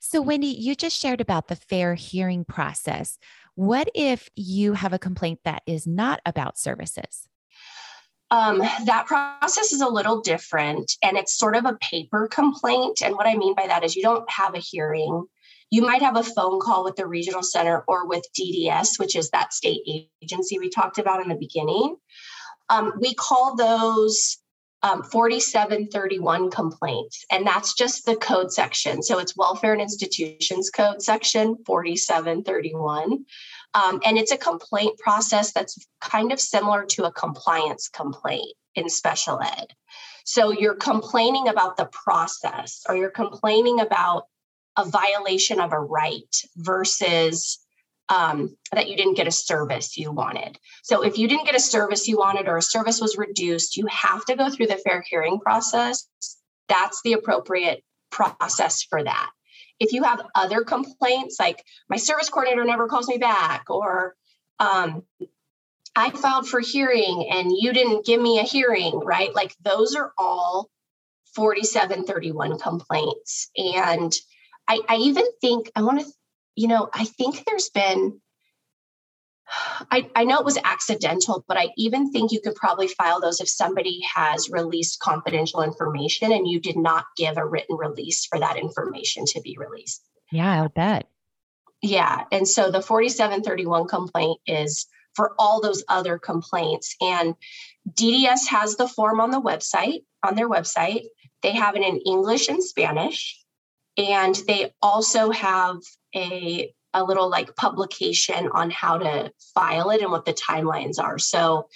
So, 0.00 0.20
Wendy, 0.20 0.48
you 0.48 0.74
just 0.74 0.98
shared 0.98 1.20
about 1.20 1.48
the 1.48 1.56
fair 1.56 1.94
hearing 1.94 2.44
process. 2.44 3.18
What 3.54 3.88
if 3.94 4.30
you 4.34 4.72
have 4.72 4.92
a 4.92 4.98
complaint 4.98 5.40
that 5.44 5.62
is 5.66 5.86
not 5.86 6.20
about 6.24 6.58
services? 6.58 7.29
Um, 8.30 8.58
that 8.58 9.06
process 9.06 9.72
is 9.72 9.80
a 9.80 9.88
little 9.88 10.20
different 10.20 10.96
and 11.02 11.16
it's 11.16 11.36
sort 11.36 11.56
of 11.56 11.64
a 11.64 11.76
paper 11.80 12.28
complaint. 12.28 13.02
And 13.02 13.16
what 13.16 13.26
I 13.26 13.36
mean 13.36 13.54
by 13.54 13.66
that 13.66 13.82
is 13.82 13.96
you 13.96 14.02
don't 14.02 14.28
have 14.30 14.54
a 14.54 14.58
hearing. 14.58 15.24
You 15.70 15.82
might 15.82 16.02
have 16.02 16.16
a 16.16 16.22
phone 16.22 16.60
call 16.60 16.84
with 16.84 16.96
the 16.96 17.06
regional 17.06 17.42
center 17.42 17.84
or 17.88 18.06
with 18.06 18.24
DDS, 18.38 18.98
which 18.98 19.16
is 19.16 19.30
that 19.30 19.52
state 19.52 20.06
agency 20.22 20.58
we 20.58 20.68
talked 20.68 20.98
about 20.98 21.22
in 21.22 21.28
the 21.28 21.34
beginning. 21.34 21.96
Um, 22.68 22.92
we 23.00 23.14
call 23.14 23.56
those 23.56 24.38
um, 24.82 25.02
4731 25.02 26.50
complaints, 26.50 27.24
and 27.30 27.46
that's 27.46 27.74
just 27.74 28.06
the 28.06 28.16
code 28.16 28.52
section. 28.52 29.02
So 29.02 29.18
it's 29.18 29.36
Welfare 29.36 29.72
and 29.72 29.82
Institutions 29.82 30.70
Code 30.70 31.02
section 31.02 31.56
4731. 31.66 33.26
Um, 33.74 34.00
and 34.04 34.18
it's 34.18 34.32
a 34.32 34.36
complaint 34.36 34.98
process 34.98 35.52
that's 35.52 35.86
kind 36.00 36.32
of 36.32 36.40
similar 36.40 36.84
to 36.86 37.04
a 37.04 37.12
compliance 37.12 37.88
complaint 37.88 38.54
in 38.74 38.88
special 38.88 39.40
ed. 39.40 39.66
So 40.24 40.50
you're 40.52 40.74
complaining 40.74 41.48
about 41.48 41.76
the 41.76 41.86
process 41.86 42.82
or 42.88 42.96
you're 42.96 43.10
complaining 43.10 43.80
about 43.80 44.24
a 44.76 44.84
violation 44.84 45.60
of 45.60 45.72
a 45.72 45.80
right 45.80 46.34
versus 46.56 47.58
um, 48.08 48.56
that 48.72 48.88
you 48.88 48.96
didn't 48.96 49.16
get 49.16 49.28
a 49.28 49.32
service 49.32 49.96
you 49.96 50.10
wanted. 50.10 50.58
So 50.82 51.02
if 51.02 51.16
you 51.16 51.28
didn't 51.28 51.46
get 51.46 51.54
a 51.54 51.60
service 51.60 52.08
you 52.08 52.18
wanted 52.18 52.48
or 52.48 52.56
a 52.56 52.62
service 52.62 53.00
was 53.00 53.16
reduced, 53.16 53.76
you 53.76 53.86
have 53.86 54.24
to 54.26 54.36
go 54.36 54.50
through 54.50 54.66
the 54.66 54.76
fair 54.76 55.04
hearing 55.08 55.38
process. 55.38 56.08
That's 56.68 57.00
the 57.02 57.12
appropriate 57.12 57.84
process 58.10 58.82
for 58.82 59.02
that. 59.02 59.30
If 59.80 59.92
you 59.92 60.02
have 60.04 60.26
other 60.34 60.62
complaints, 60.62 61.40
like 61.40 61.64
my 61.88 61.96
service 61.96 62.28
coordinator 62.28 62.64
never 62.64 62.86
calls 62.86 63.08
me 63.08 63.18
back, 63.18 63.64
or 63.70 64.14
um, 64.58 65.02
I 65.96 66.10
filed 66.10 66.48
for 66.48 66.60
hearing 66.60 67.28
and 67.30 67.50
you 67.50 67.72
didn't 67.72 68.06
give 68.06 68.20
me 68.20 68.38
a 68.38 68.44
hearing, 68.44 69.00
right? 69.00 69.34
Like 69.34 69.54
those 69.62 69.96
are 69.96 70.12
all 70.16 70.68
4731 71.34 72.58
complaints. 72.58 73.50
And 73.56 74.14
I, 74.68 74.80
I 74.88 74.96
even 74.96 75.24
think 75.40 75.70
I 75.74 75.82
want 75.82 76.00
to 76.00 76.06
you 76.60 76.68
know, 76.68 76.88
I 76.92 77.04
think 77.04 77.44
there's 77.44 77.70
been, 77.70 78.20
I, 79.90 80.10
I 80.14 80.24
know 80.24 80.38
it 80.38 80.44
was 80.44 80.58
accidental, 80.62 81.44
but 81.48 81.56
I 81.56 81.70
even 81.76 82.12
think 82.12 82.32
you 82.32 82.40
could 82.40 82.54
probably 82.54 82.88
file 82.88 83.20
those 83.20 83.40
if 83.40 83.48
somebody 83.48 84.00
has 84.14 84.50
released 84.50 85.00
confidential 85.00 85.62
information 85.62 86.32
and 86.32 86.46
you 86.46 86.60
did 86.60 86.76
not 86.76 87.06
give 87.16 87.36
a 87.36 87.46
written 87.46 87.76
release 87.76 88.26
for 88.26 88.38
that 88.38 88.56
information 88.56 89.24
to 89.26 89.40
be 89.40 89.56
released. 89.58 90.02
Yeah, 90.30 90.52
I 90.52 90.62
would 90.62 90.74
bet. 90.74 91.08
Yeah. 91.82 92.24
And 92.30 92.46
so 92.46 92.70
the 92.70 92.82
4731 92.82 93.88
complaint 93.88 94.40
is 94.46 94.86
for 95.14 95.34
all 95.38 95.60
those 95.60 95.82
other 95.88 96.18
complaints. 96.18 96.94
And 97.00 97.34
DDS 97.92 98.46
has 98.48 98.76
the 98.76 98.88
form 98.88 99.20
on 99.20 99.30
the 99.30 99.40
website, 99.40 100.04
on 100.22 100.36
their 100.36 100.48
website. 100.48 101.04
They 101.42 101.52
have 101.52 101.74
it 101.76 101.82
in 101.82 102.00
English 102.06 102.48
and 102.48 102.62
Spanish. 102.62 103.38
And 103.96 104.34
they 104.46 104.72
also 104.80 105.30
have 105.30 105.78
a 106.14 106.72
a 106.92 107.04
little 107.04 107.28
like 107.28 107.56
publication 107.56 108.48
on 108.52 108.70
how 108.70 108.98
to 108.98 109.32
file 109.54 109.90
it 109.90 110.02
and 110.02 110.10
what 110.10 110.24
the 110.24 110.32
timelines 110.32 110.98
are. 110.98 111.18
So 111.18 111.68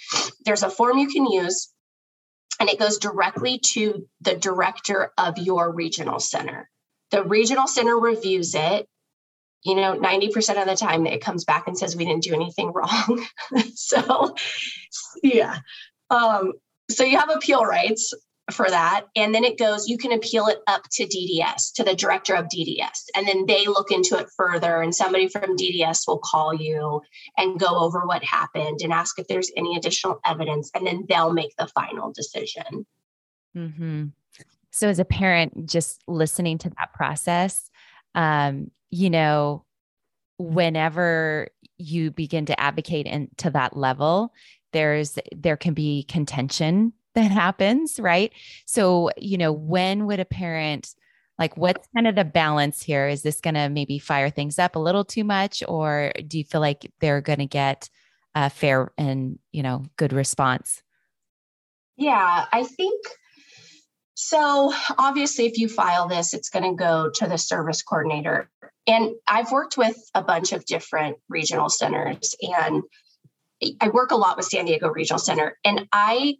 there's 0.45 0.63
a 0.63 0.69
form 0.69 0.97
you 0.97 1.07
can 1.07 1.25
use 1.25 1.71
and 2.59 2.69
it 2.69 2.79
goes 2.79 2.97
directly 2.97 3.59
to 3.59 4.07
the 4.21 4.35
director 4.35 5.11
of 5.17 5.37
your 5.37 5.71
regional 5.71 6.19
center. 6.19 6.69
The 7.11 7.23
regional 7.23 7.67
center 7.67 7.97
reviews 7.97 8.55
it. 8.55 8.87
You 9.63 9.75
know, 9.75 9.97
90% 9.97 10.61
of 10.61 10.67
the 10.67 10.75
time 10.75 11.07
it 11.07 11.21
comes 11.21 11.43
back 11.43 11.67
and 11.67 11.77
says 11.77 11.95
we 11.95 12.05
didn't 12.05 12.23
do 12.23 12.35
anything 12.35 12.71
wrong. 12.73 13.25
so 13.73 14.35
yeah. 15.23 15.59
Um, 16.09 16.53
so 16.89 17.03
you 17.03 17.17
have 17.17 17.31
appeal 17.31 17.63
rights 17.63 18.13
for 18.51 18.69
that. 18.69 19.05
And 19.15 19.33
then 19.33 19.43
it 19.43 19.57
goes, 19.57 19.87
you 19.87 19.97
can 19.97 20.11
appeal 20.11 20.47
it 20.47 20.59
up 20.67 20.83
to 20.91 21.05
DDS, 21.05 21.73
to 21.73 21.83
the 21.83 21.95
director 21.95 22.35
of 22.35 22.45
DDS. 22.45 23.05
And 23.15 23.27
then 23.27 23.45
they 23.47 23.65
look 23.65 23.91
into 23.91 24.17
it 24.17 24.27
further, 24.37 24.81
and 24.81 24.93
somebody 24.93 25.27
from 25.27 25.57
DDS 25.57 26.07
will 26.07 26.19
call 26.19 26.53
you 26.53 27.01
and 27.37 27.59
go 27.59 27.67
over 27.67 28.05
what 28.05 28.23
happened 28.23 28.81
and 28.83 28.93
ask 28.93 29.17
if 29.17 29.27
there's 29.27 29.51
any 29.57 29.75
additional 29.75 30.19
evidence. 30.25 30.69
And 30.75 30.85
then 30.85 31.05
they'll 31.09 31.33
make 31.33 31.55
the 31.57 31.67
final 31.67 32.11
decision. 32.11 32.85
Mm-hmm. 33.57 34.05
So, 34.71 34.89
as 34.89 34.99
a 34.99 35.05
parent, 35.05 35.67
just 35.67 36.03
listening 36.07 36.57
to 36.59 36.69
that 36.69 36.93
process, 36.93 37.71
um, 38.13 38.69
you 38.91 39.09
know, 39.09 39.65
whenever 40.37 41.47
you 41.77 42.11
begin 42.11 42.45
to 42.47 42.59
advocate 42.59 43.07
into 43.07 43.49
that 43.51 43.75
level, 43.75 44.33
there's 44.73 45.17
there 45.33 45.57
can 45.57 45.73
be 45.73 46.03
contention 46.03 46.93
that 47.15 47.31
happens, 47.31 47.99
right? 47.99 48.31
So, 48.65 49.09
you 49.17 49.37
know, 49.37 49.51
when 49.51 50.05
would 50.05 50.19
a 50.19 50.25
parent 50.25 50.93
like 51.37 51.57
what's 51.57 51.87
kind 51.93 52.07
of 52.07 52.15
the 52.15 52.23
balance 52.23 52.81
here? 52.81 53.07
Is 53.07 53.21
this 53.21 53.41
going 53.41 53.55
to 53.55 53.67
maybe 53.69 53.99
fire 53.99 54.29
things 54.29 54.57
up 54.57 54.75
a 54.75 54.79
little 54.79 55.03
too 55.03 55.23
much 55.23 55.63
or 55.67 56.13
do 56.27 56.37
you 56.37 56.43
feel 56.43 56.61
like 56.61 56.89
they're 57.01 57.21
going 57.21 57.39
to 57.39 57.45
get 57.45 57.89
a 58.35 58.49
fair 58.49 58.91
and, 58.97 59.39
you 59.51 59.63
know, 59.63 59.83
good 59.97 60.13
response? 60.13 60.81
Yeah, 61.97 62.45
I 62.51 62.63
think 62.63 63.05
so. 64.13 64.73
Obviously, 64.97 65.45
if 65.45 65.57
you 65.57 65.67
file 65.67 66.07
this, 66.07 66.33
it's 66.33 66.49
going 66.49 66.63
to 66.63 66.75
go 66.81 67.09
to 67.15 67.27
the 67.27 67.37
service 67.37 67.81
coordinator. 67.81 68.49
And 68.87 69.15
I've 69.27 69.51
worked 69.51 69.77
with 69.77 69.97
a 70.13 70.21
bunch 70.21 70.53
of 70.53 70.65
different 70.65 71.17
regional 71.27 71.69
centers 71.69 72.35
and 72.41 72.83
I 73.79 73.89
work 73.89 74.11
a 74.11 74.15
lot 74.15 74.37
with 74.37 74.45
San 74.45 74.65
Diego 74.65 74.89
Regional 74.89 75.19
Center. 75.19 75.57
And 75.63 75.87
I 75.91 76.35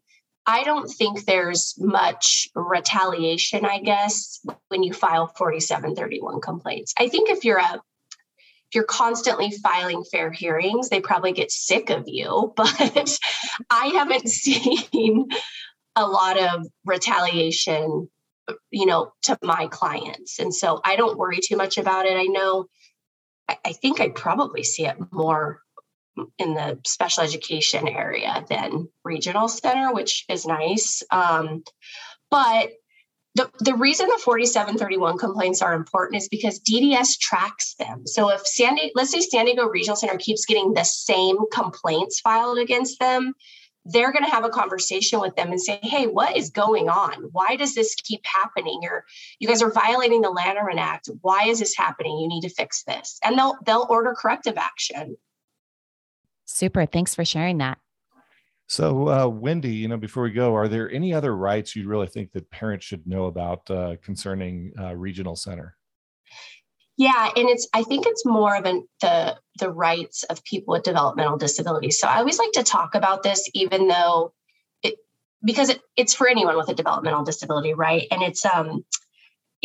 I 0.48 0.64
don't 0.64 0.88
think 0.88 1.26
there's 1.26 1.76
much 1.80 2.48
retaliation, 2.56 3.66
I 3.66 3.80
guess, 3.80 4.40
when 4.68 4.84
you 4.84 4.94
file 4.94 5.28
4731 5.28 6.42
complaints. 6.42 6.94
I 6.98 7.10
think 7.10 7.30
if 7.30 7.44
you're 7.44 7.60
a 7.60 7.82
if 8.68 8.74
you're 8.74 8.84
constantly 8.84 9.52
filing 9.52 10.04
fair 10.04 10.32
hearings, 10.32 10.90
they 10.90 11.00
probably 11.00 11.34
get 11.34 11.52
sick 11.52 11.90
of 11.90 12.06
you. 12.08 12.54
But 12.58 13.20
I 13.70 13.88
haven't 13.88 14.28
seen 14.30 15.30
a 15.96 16.08
lot 16.08 16.40
of 16.40 16.68
retaliation, 16.84 18.10
you 18.72 18.86
know, 18.86 19.14
to 19.24 19.38
my 19.42 19.68
clients. 19.68 20.40
And 20.40 20.54
so 20.54 20.82
I 20.84 20.96
don't 20.96 21.18
worry 21.18 21.40
too 21.44 21.58
much 21.58 21.78
about 21.78 22.06
it. 22.06 22.18
I 22.18 22.24
know 22.24 22.66
I 23.48 23.74
think 23.74 24.00
I 24.02 24.10
probably 24.10 24.64
see 24.64 24.86
it 24.86 24.98
more 25.12 25.62
in 26.38 26.54
the 26.54 26.80
special 26.86 27.24
education 27.24 27.88
area 27.88 28.46
than 28.50 28.90
regional 29.04 29.48
center, 29.48 29.94
which 29.94 30.26
is 30.30 30.46
nice. 30.46 31.04
Um, 31.12 31.64
but 32.32 32.72
the, 33.36 33.52
the 33.60 33.76
reason 33.76 34.08
the 34.08 34.18
4731 34.24 35.18
complaints 35.18 35.62
are 35.62 35.74
important 35.74 36.22
is 36.22 36.30
because 36.30 36.62
DDS 36.62 37.20
tracks 37.20 37.76
them. 37.76 38.08
So 38.08 38.30
if 38.30 38.48
San 38.48 38.76
Diego, 38.76 38.92
let's 38.96 39.12
say 39.12 39.20
San 39.20 39.46
Diego 39.46 39.68
Regional 39.68 39.98
Center 39.98 40.18
keeps 40.18 40.46
getting 40.46 40.74
the 40.74 40.86
same 40.86 41.36
complaints 41.52 42.22
filed 42.22 42.60
against 42.60 43.00
them, 43.00 43.34
they're 43.84 44.14
going 44.14 44.24
to 44.24 44.32
have 44.32 44.46
a 44.46 44.50
conversation 44.50 45.20
with 45.20 45.36
them 45.36 45.52
and 45.52 45.62
say, 45.62 45.80
"Hey, 45.84 46.08
what 46.08 46.36
is 46.36 46.50
going 46.50 46.90
on? 46.90 47.30
Why 47.34 47.56
does 47.56 47.76
this 47.76 47.94
keep 47.96 48.22
happening? 48.26 48.80
You're 48.82 49.06
you 49.40 49.48
guys 49.48 49.62
are 49.62 49.72
violating 49.72 50.22
the 50.22 50.34
Lanterman 50.34 50.80
Act. 50.80 51.10
Why 51.22 51.44
is 51.48 51.60
this 51.60 51.76
happening? 51.78 52.18
You 52.18 52.28
need 52.28 52.42
to 52.42 52.50
fix 52.50 52.84
this." 52.84 53.20
And 53.24 53.38
they'll 53.38 53.58
they'll 53.66 53.86
order 53.88 54.16
corrective 54.18 54.58
action. 54.58 55.18
Super. 56.56 56.86
Thanks 56.86 57.14
for 57.14 57.26
sharing 57.26 57.58
that. 57.58 57.80
So, 58.68 59.10
uh, 59.10 59.28
Wendy, 59.28 59.74
you 59.74 59.90
know, 59.90 59.98
before 59.98 60.24
we 60.24 60.32
go, 60.32 60.56
are 60.56 60.70
there 60.70 60.90
any 60.90 61.14
other 61.14 61.36
rights 61.36 61.76
you 61.76 61.86
really 61.86 62.08
think 62.08 62.32
that 62.32 62.50
parents 62.50 62.86
should 62.86 63.06
know 63.06 63.26
about 63.26 63.70
uh, 63.70 63.98
concerning 64.02 64.72
uh, 64.80 64.96
regional 64.96 65.36
center? 65.36 65.76
Yeah, 66.96 67.30
and 67.36 67.50
it's 67.50 67.68
I 67.74 67.84
think 67.84 68.06
it's 68.08 68.26
more 68.26 68.56
of 68.56 68.64
an, 68.64 68.88
the 69.02 69.38
the 69.60 69.70
rights 69.70 70.24
of 70.24 70.46
people 70.46 70.72
with 70.72 70.84
developmental 70.84 71.38
disabilities. 71.38 72.00
So 72.00 72.08
I 72.08 72.20
always 72.20 72.40
like 72.40 72.54
to 72.54 72.64
talk 72.64 72.96
about 72.96 73.22
this, 73.22 73.50
even 73.54 73.90
though 73.90 74.32
it 74.82 74.96
because 75.44 75.68
it, 75.68 75.82
it's 75.98 76.14
for 76.14 76.30
anyone 76.30 76.56
with 76.56 76.70
a 76.70 76.74
developmental 76.74 77.26
disability, 77.26 77.74
right? 77.74 78.08
And 78.12 78.24
it's 78.24 78.46
um 78.46 78.86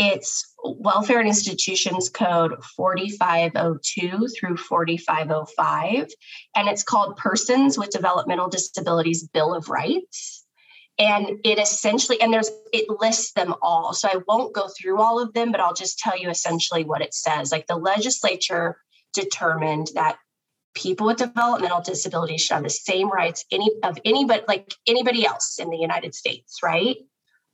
it's 0.03 0.55
Welfare 0.65 1.19
and 1.19 1.29
Institutions 1.29 2.09
Code 2.09 2.65
4502 2.65 4.29
through 4.29 4.57
4505, 4.57 6.09
and 6.57 6.69
it's 6.69 6.83
called 6.83 7.19
Persons 7.19 7.77
with 7.77 7.91
Developmental 7.91 8.49
Disabilities 8.49 9.29
Bill 9.29 9.55
of 9.55 9.69
Rights. 9.69 10.47
And 10.99 11.41
it 11.45 11.59
essentially, 11.59 12.19
and 12.19 12.33
there's, 12.33 12.51
it 12.73 12.87
lists 12.99 13.33
them 13.33 13.55
all. 13.61 13.93
So 13.93 14.09
I 14.09 14.21
won't 14.27 14.55
go 14.55 14.69
through 14.69 15.03
all 15.03 15.21
of 15.21 15.35
them, 15.35 15.53
but 15.53 15.61
I'll 15.61 15.75
just 15.75 15.99
tell 15.99 16.19
you 16.19 16.31
essentially 16.31 16.85
what 16.85 17.03
it 17.03 17.13
says. 17.13 17.53
Like 17.53 17.67
the 17.67 17.77
legislature 17.77 18.79
determined 19.13 19.91
that 19.95 20.17
people 20.75 21.09
with 21.09 21.19
developmental 21.19 21.83
disabilities 21.83 22.41
should 22.41 22.55
have 22.55 22.63
the 22.63 22.71
same 22.71 23.11
rights 23.11 23.45
any 23.51 23.71
of 23.83 23.99
anybody 24.05 24.43
like 24.49 24.73
anybody 24.87 25.27
else 25.27 25.59
in 25.59 25.69
the 25.69 25.77
United 25.77 26.15
States, 26.15 26.61
right? 26.63 26.97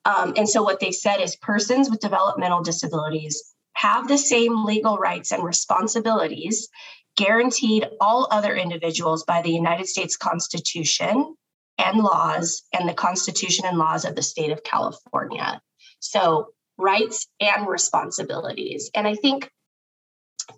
Um, 0.06 0.34
and 0.36 0.48
so 0.48 0.62
what 0.62 0.78
they 0.78 0.92
said 0.92 1.20
is 1.20 1.34
persons 1.34 1.90
with 1.90 1.98
developmental 1.98 2.62
disabilities 2.62 3.42
have 3.72 4.06
the 4.06 4.16
same 4.16 4.64
legal 4.64 4.98
rights 4.98 5.32
and 5.32 5.42
responsibilities 5.42 6.68
guaranteed 7.16 7.88
all 8.00 8.28
other 8.30 8.54
individuals 8.54 9.24
by 9.24 9.42
the 9.42 9.50
United 9.50 9.88
States 9.88 10.16
Constitution 10.16 11.34
and 11.78 11.98
laws 11.98 12.62
and 12.72 12.88
the 12.88 12.94
Constitution 12.94 13.64
and 13.66 13.78
laws 13.78 14.04
of 14.04 14.14
the 14.14 14.22
state 14.22 14.52
of 14.52 14.62
California. 14.62 15.60
So, 15.98 16.50
rights 16.78 17.26
and 17.40 17.66
responsibilities. 17.66 18.90
And 18.94 19.08
I 19.08 19.14
think 19.14 19.50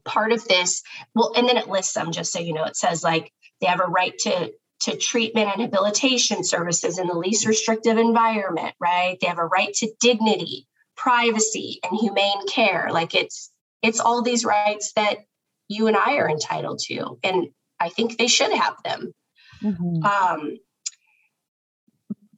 part 0.04 0.32
of 0.32 0.46
this, 0.46 0.82
well, 1.14 1.32
and 1.36 1.48
then 1.48 1.56
it 1.56 1.68
lists 1.68 1.94
them 1.94 2.12
just 2.12 2.32
so 2.32 2.40
you 2.40 2.52
know, 2.52 2.64
it 2.64 2.76
says 2.76 3.02
like 3.02 3.32
they 3.60 3.66
have 3.68 3.80
a 3.80 3.84
right 3.84 4.16
to 4.18 4.52
to 4.80 4.96
treatment 4.96 5.48
and 5.48 5.58
rehabilitation 5.58 6.44
services 6.44 6.98
in 6.98 7.08
the 7.08 7.18
least 7.18 7.46
restrictive 7.46 7.98
environment, 7.98 8.74
right? 8.80 9.18
They 9.20 9.26
have 9.26 9.38
a 9.38 9.46
right 9.46 9.72
to 9.74 9.92
dignity, 10.00 10.66
privacy, 10.96 11.80
and 11.82 11.98
humane 11.98 12.46
care. 12.46 12.88
Like 12.92 13.14
it's 13.14 13.50
it's 13.82 14.00
all 14.00 14.22
these 14.22 14.44
rights 14.44 14.92
that 14.94 15.18
you 15.68 15.86
and 15.86 15.96
I 15.96 16.16
are 16.16 16.30
entitled 16.30 16.80
to, 16.86 17.18
and 17.22 17.48
I 17.80 17.88
think 17.88 18.16
they 18.16 18.28
should 18.28 18.52
have 18.52 18.76
them. 18.84 19.12
Mm-hmm. 19.62 20.04
Um, 20.04 20.58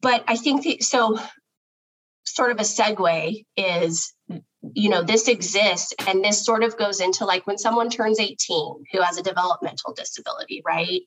but 0.01 0.25
I 0.27 0.37
think 0.37 0.63
the, 0.63 0.79
so. 0.81 1.19
Sort 2.27 2.53
of 2.53 2.59
a 2.59 2.63
segue 2.63 3.45
is 3.57 4.15
you 4.75 4.89
know 4.89 5.03
this 5.03 5.27
exists 5.27 5.93
and 6.07 6.25
this 6.25 6.45
sort 6.45 6.63
of 6.63 6.79
goes 6.79 7.01
into 7.01 7.25
like 7.25 7.47
when 7.47 7.59
someone 7.59 7.91
turns 7.91 8.21
18 8.21 8.37
who 8.93 9.03
has 9.03 9.19
a 9.19 9.23
developmental 9.23 9.93
disability 9.95 10.63
right 10.65 11.03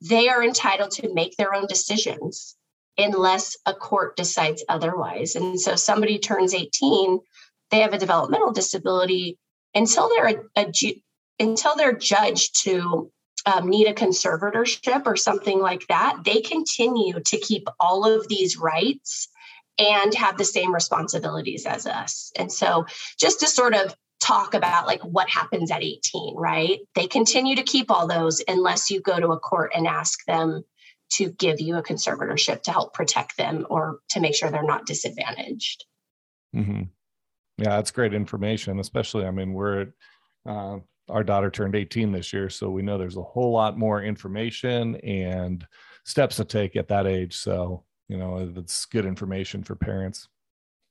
they 0.00 0.28
are 0.28 0.42
entitled 0.42 0.90
to 0.90 1.12
make 1.14 1.36
their 1.36 1.54
own 1.54 1.66
decisions 1.66 2.56
unless 2.98 3.56
a 3.66 3.74
court 3.74 4.16
decides 4.16 4.64
otherwise 4.68 5.36
and 5.36 5.60
so 5.60 5.76
somebody 5.76 6.18
turns 6.18 6.54
18 6.54 7.18
they 7.70 7.80
have 7.80 7.92
a 7.92 7.98
developmental 7.98 8.52
disability 8.52 9.38
until 9.74 10.08
they're 10.08 10.28
a, 10.28 10.36
a 10.56 11.02
until 11.38 11.76
they're 11.76 11.92
judged 11.92 12.62
to 12.62 13.10
um, 13.44 13.68
need 13.68 13.86
a 13.86 13.94
conservatorship 13.94 15.02
or 15.06 15.16
something 15.16 15.60
like 15.60 15.86
that 15.88 16.18
they 16.24 16.40
continue 16.40 17.20
to 17.20 17.38
keep 17.38 17.68
all 17.78 18.06
of 18.06 18.28
these 18.28 18.56
rights 18.56 19.28
and 19.78 20.14
have 20.14 20.38
the 20.38 20.44
same 20.44 20.74
responsibilities 20.74 21.66
as 21.66 21.86
us. 21.86 22.32
And 22.36 22.50
so 22.50 22.86
just 23.18 23.40
to 23.40 23.46
sort 23.46 23.74
of 23.74 23.94
talk 24.26 24.54
about 24.54 24.86
like 24.86 25.02
what 25.02 25.28
happens 25.28 25.70
at 25.70 25.82
18, 25.82 26.34
right? 26.36 26.80
They 26.94 27.06
continue 27.06 27.56
to 27.56 27.62
keep 27.62 27.90
all 27.90 28.06
those 28.06 28.42
unless 28.48 28.90
you 28.90 29.00
go 29.00 29.18
to 29.18 29.28
a 29.28 29.38
court 29.38 29.72
and 29.74 29.86
ask 29.86 30.24
them 30.26 30.64
to 31.14 31.30
give 31.30 31.60
you 31.60 31.76
a 31.76 31.82
conservatorship 31.82 32.62
to 32.62 32.72
help 32.72 32.92
protect 32.92 33.36
them 33.36 33.66
or 33.70 34.00
to 34.10 34.20
make 34.20 34.34
sure 34.34 34.50
they're 34.50 34.62
not 34.62 34.86
disadvantaged. 34.86 35.84
Mm-hmm. 36.54 36.82
Yeah, 37.58 37.70
that's 37.70 37.90
great 37.90 38.12
information, 38.12 38.80
especially, 38.80 39.24
I 39.24 39.30
mean, 39.30 39.52
we're, 39.52 39.88
uh, 40.48 40.78
our 41.08 41.22
daughter 41.22 41.50
turned 41.50 41.76
18 41.76 42.10
this 42.10 42.32
year, 42.32 42.50
so 42.50 42.68
we 42.68 42.82
know 42.82 42.98
there's 42.98 43.16
a 43.16 43.22
whole 43.22 43.52
lot 43.52 43.78
more 43.78 44.02
information 44.02 44.96
and 44.96 45.64
steps 46.04 46.36
to 46.36 46.44
take 46.44 46.74
at 46.74 46.88
that 46.88 47.06
age. 47.06 47.36
So 47.36 47.84
you 48.08 48.16
know 48.16 48.52
it's 48.56 48.86
good 48.86 49.04
information 49.04 49.62
for 49.62 49.74
parents 49.74 50.28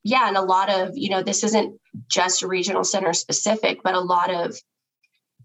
yeah 0.06 0.28
and 0.28 0.36
a 0.36 0.42
lot 0.42 0.70
of 0.70 0.90
you 0.94 1.10
know 1.10 1.22
this 1.22 1.42
isn't 1.42 1.78
just 2.08 2.42
regional 2.42 2.84
center 2.84 3.12
specific 3.12 3.82
but 3.82 3.94
a 3.94 4.00
lot 4.00 4.32
of 4.32 4.56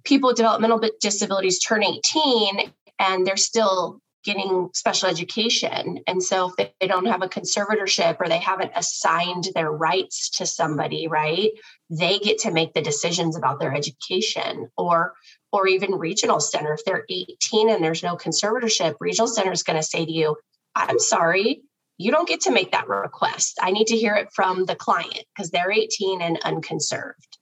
people 0.03 0.29
with 0.29 0.37
developmental 0.37 0.81
disabilities 0.99 1.59
turn 1.59 1.83
18 1.83 2.71
and 2.99 3.25
they're 3.25 3.37
still 3.37 3.99
getting 4.23 4.69
special 4.73 5.09
education. 5.09 5.99
And 6.05 6.21
so 6.21 6.51
if 6.57 6.71
they 6.79 6.87
don't 6.87 7.07
have 7.07 7.23
a 7.23 7.27
conservatorship 7.27 8.17
or 8.19 8.27
they 8.27 8.37
haven't 8.37 8.71
assigned 8.75 9.49
their 9.55 9.71
rights 9.71 10.29
to 10.31 10.45
somebody 10.45 11.07
right 11.07 11.51
they 11.89 12.19
get 12.19 12.37
to 12.39 12.51
make 12.51 12.73
the 12.73 12.81
decisions 12.81 13.35
about 13.35 13.59
their 13.59 13.73
education 13.73 14.69
or 14.77 15.13
or 15.51 15.67
even 15.67 15.91
regional 15.91 16.39
center. 16.39 16.73
If 16.73 16.85
they're 16.85 17.05
18 17.09 17.69
and 17.69 17.83
there's 17.83 18.03
no 18.03 18.15
conservatorship 18.15 18.95
regional 18.99 19.27
center 19.27 19.51
is 19.51 19.63
going 19.63 19.79
to 19.79 19.83
say 19.83 20.05
to 20.05 20.11
you 20.11 20.37
I'm 20.73 20.99
sorry, 20.99 21.63
you 22.01 22.11
don't 22.11 22.27
get 22.27 22.41
to 22.41 22.51
make 22.51 22.71
that 22.71 22.87
request. 22.87 23.59
I 23.61 23.71
need 23.71 23.87
to 23.87 23.97
hear 23.97 24.15
it 24.15 24.29
from 24.33 24.65
the 24.65 24.75
client 24.75 25.23
because 25.35 25.51
they're 25.51 25.71
18 25.71 26.21
and 26.21 26.39
unconserved. 26.43 27.37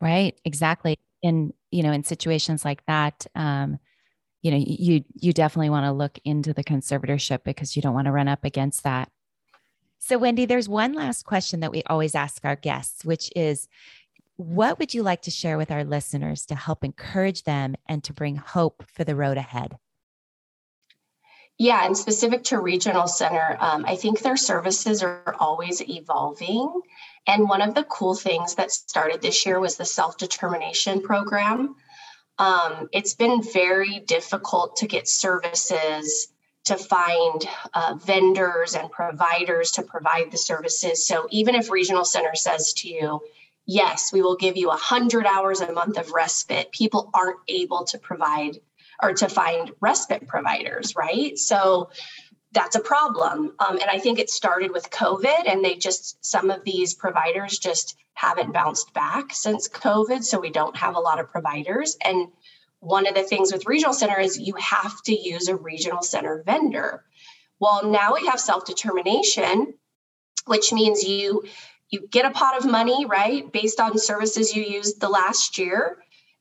Right, 0.00 0.38
exactly. 0.44 0.96
In 1.22 1.52
you 1.70 1.82
know, 1.82 1.92
in 1.92 2.04
situations 2.04 2.64
like 2.64 2.84
that, 2.86 3.26
um, 3.34 3.78
you 4.42 4.50
know, 4.50 4.56
you 4.56 5.04
you 5.14 5.32
definitely 5.32 5.70
want 5.70 5.84
to 5.84 5.92
look 5.92 6.18
into 6.24 6.52
the 6.52 6.64
conservatorship 6.64 7.44
because 7.44 7.76
you 7.76 7.82
don't 7.82 7.94
want 7.94 8.06
to 8.06 8.12
run 8.12 8.28
up 8.28 8.44
against 8.44 8.84
that. 8.84 9.10
So, 9.98 10.16
Wendy, 10.16 10.46
there's 10.46 10.68
one 10.68 10.94
last 10.94 11.24
question 11.26 11.60
that 11.60 11.72
we 11.72 11.82
always 11.86 12.14
ask 12.14 12.44
our 12.44 12.56
guests, 12.56 13.04
which 13.04 13.30
is 13.36 13.68
what 14.36 14.78
would 14.78 14.94
you 14.94 15.02
like 15.02 15.20
to 15.22 15.30
share 15.30 15.58
with 15.58 15.70
our 15.70 15.84
listeners 15.84 16.46
to 16.46 16.54
help 16.54 16.82
encourage 16.82 17.42
them 17.42 17.74
and 17.86 18.02
to 18.04 18.14
bring 18.14 18.36
hope 18.36 18.82
for 18.86 19.04
the 19.04 19.14
road 19.14 19.36
ahead? 19.36 19.76
Yeah, 21.60 21.84
and 21.84 21.94
specific 21.94 22.44
to 22.44 22.58
Regional 22.58 23.06
Center, 23.06 23.58
um, 23.60 23.84
I 23.86 23.94
think 23.94 24.20
their 24.20 24.38
services 24.38 25.02
are 25.02 25.36
always 25.38 25.82
evolving. 25.82 26.80
And 27.26 27.50
one 27.50 27.60
of 27.60 27.74
the 27.74 27.84
cool 27.84 28.14
things 28.14 28.54
that 28.54 28.70
started 28.70 29.20
this 29.20 29.44
year 29.44 29.60
was 29.60 29.76
the 29.76 29.84
self 29.84 30.16
determination 30.16 31.02
program. 31.02 31.76
Um, 32.38 32.88
it's 32.94 33.12
been 33.12 33.42
very 33.42 33.98
difficult 33.98 34.76
to 34.76 34.86
get 34.86 35.06
services, 35.06 36.28
to 36.64 36.78
find 36.78 37.46
uh, 37.74 37.96
vendors 38.06 38.74
and 38.74 38.90
providers 38.90 39.72
to 39.72 39.82
provide 39.82 40.30
the 40.30 40.38
services. 40.38 41.06
So 41.06 41.26
even 41.30 41.54
if 41.54 41.70
Regional 41.70 42.06
Center 42.06 42.34
says 42.36 42.72
to 42.78 42.88
you, 42.88 43.20
yes, 43.66 44.14
we 44.14 44.22
will 44.22 44.36
give 44.36 44.56
you 44.56 44.68
100 44.68 45.26
hours 45.26 45.60
a 45.60 45.70
month 45.70 45.98
of 45.98 46.12
respite, 46.12 46.72
people 46.72 47.10
aren't 47.12 47.40
able 47.48 47.84
to 47.84 47.98
provide 47.98 48.60
or 49.02 49.14
to 49.14 49.28
find 49.28 49.72
respite 49.80 50.26
providers, 50.26 50.94
right? 50.96 51.38
So 51.38 51.90
that's 52.52 52.76
a 52.76 52.80
problem. 52.80 53.54
Um, 53.58 53.78
and 53.80 53.90
I 53.90 53.98
think 53.98 54.18
it 54.18 54.30
started 54.30 54.72
with 54.72 54.90
COVID, 54.90 55.46
and 55.46 55.64
they 55.64 55.76
just, 55.76 56.24
some 56.24 56.50
of 56.50 56.64
these 56.64 56.94
providers 56.94 57.58
just 57.58 57.96
haven't 58.14 58.52
bounced 58.52 58.92
back 58.92 59.32
since 59.32 59.68
COVID. 59.68 60.24
So 60.24 60.40
we 60.40 60.50
don't 60.50 60.76
have 60.76 60.96
a 60.96 61.00
lot 61.00 61.20
of 61.20 61.30
providers. 61.30 61.96
And 62.04 62.28
one 62.80 63.06
of 63.06 63.14
the 63.14 63.22
things 63.22 63.52
with 63.52 63.66
regional 63.66 63.92
center 63.92 64.18
is 64.18 64.38
you 64.38 64.54
have 64.58 65.00
to 65.02 65.14
use 65.14 65.48
a 65.48 65.56
regional 65.56 66.02
center 66.02 66.42
vendor. 66.44 67.04
Well, 67.60 67.90
now 67.90 68.14
we 68.14 68.26
have 68.26 68.40
self 68.40 68.64
determination, 68.64 69.74
which 70.46 70.72
means 70.72 71.04
you 71.04 71.44
you 71.90 72.06
get 72.08 72.24
a 72.24 72.30
pot 72.30 72.56
of 72.56 72.70
money, 72.70 73.04
right, 73.04 73.50
based 73.52 73.80
on 73.80 73.98
services 73.98 74.54
you 74.54 74.62
used 74.62 75.00
the 75.00 75.08
last 75.08 75.58
year 75.58 75.98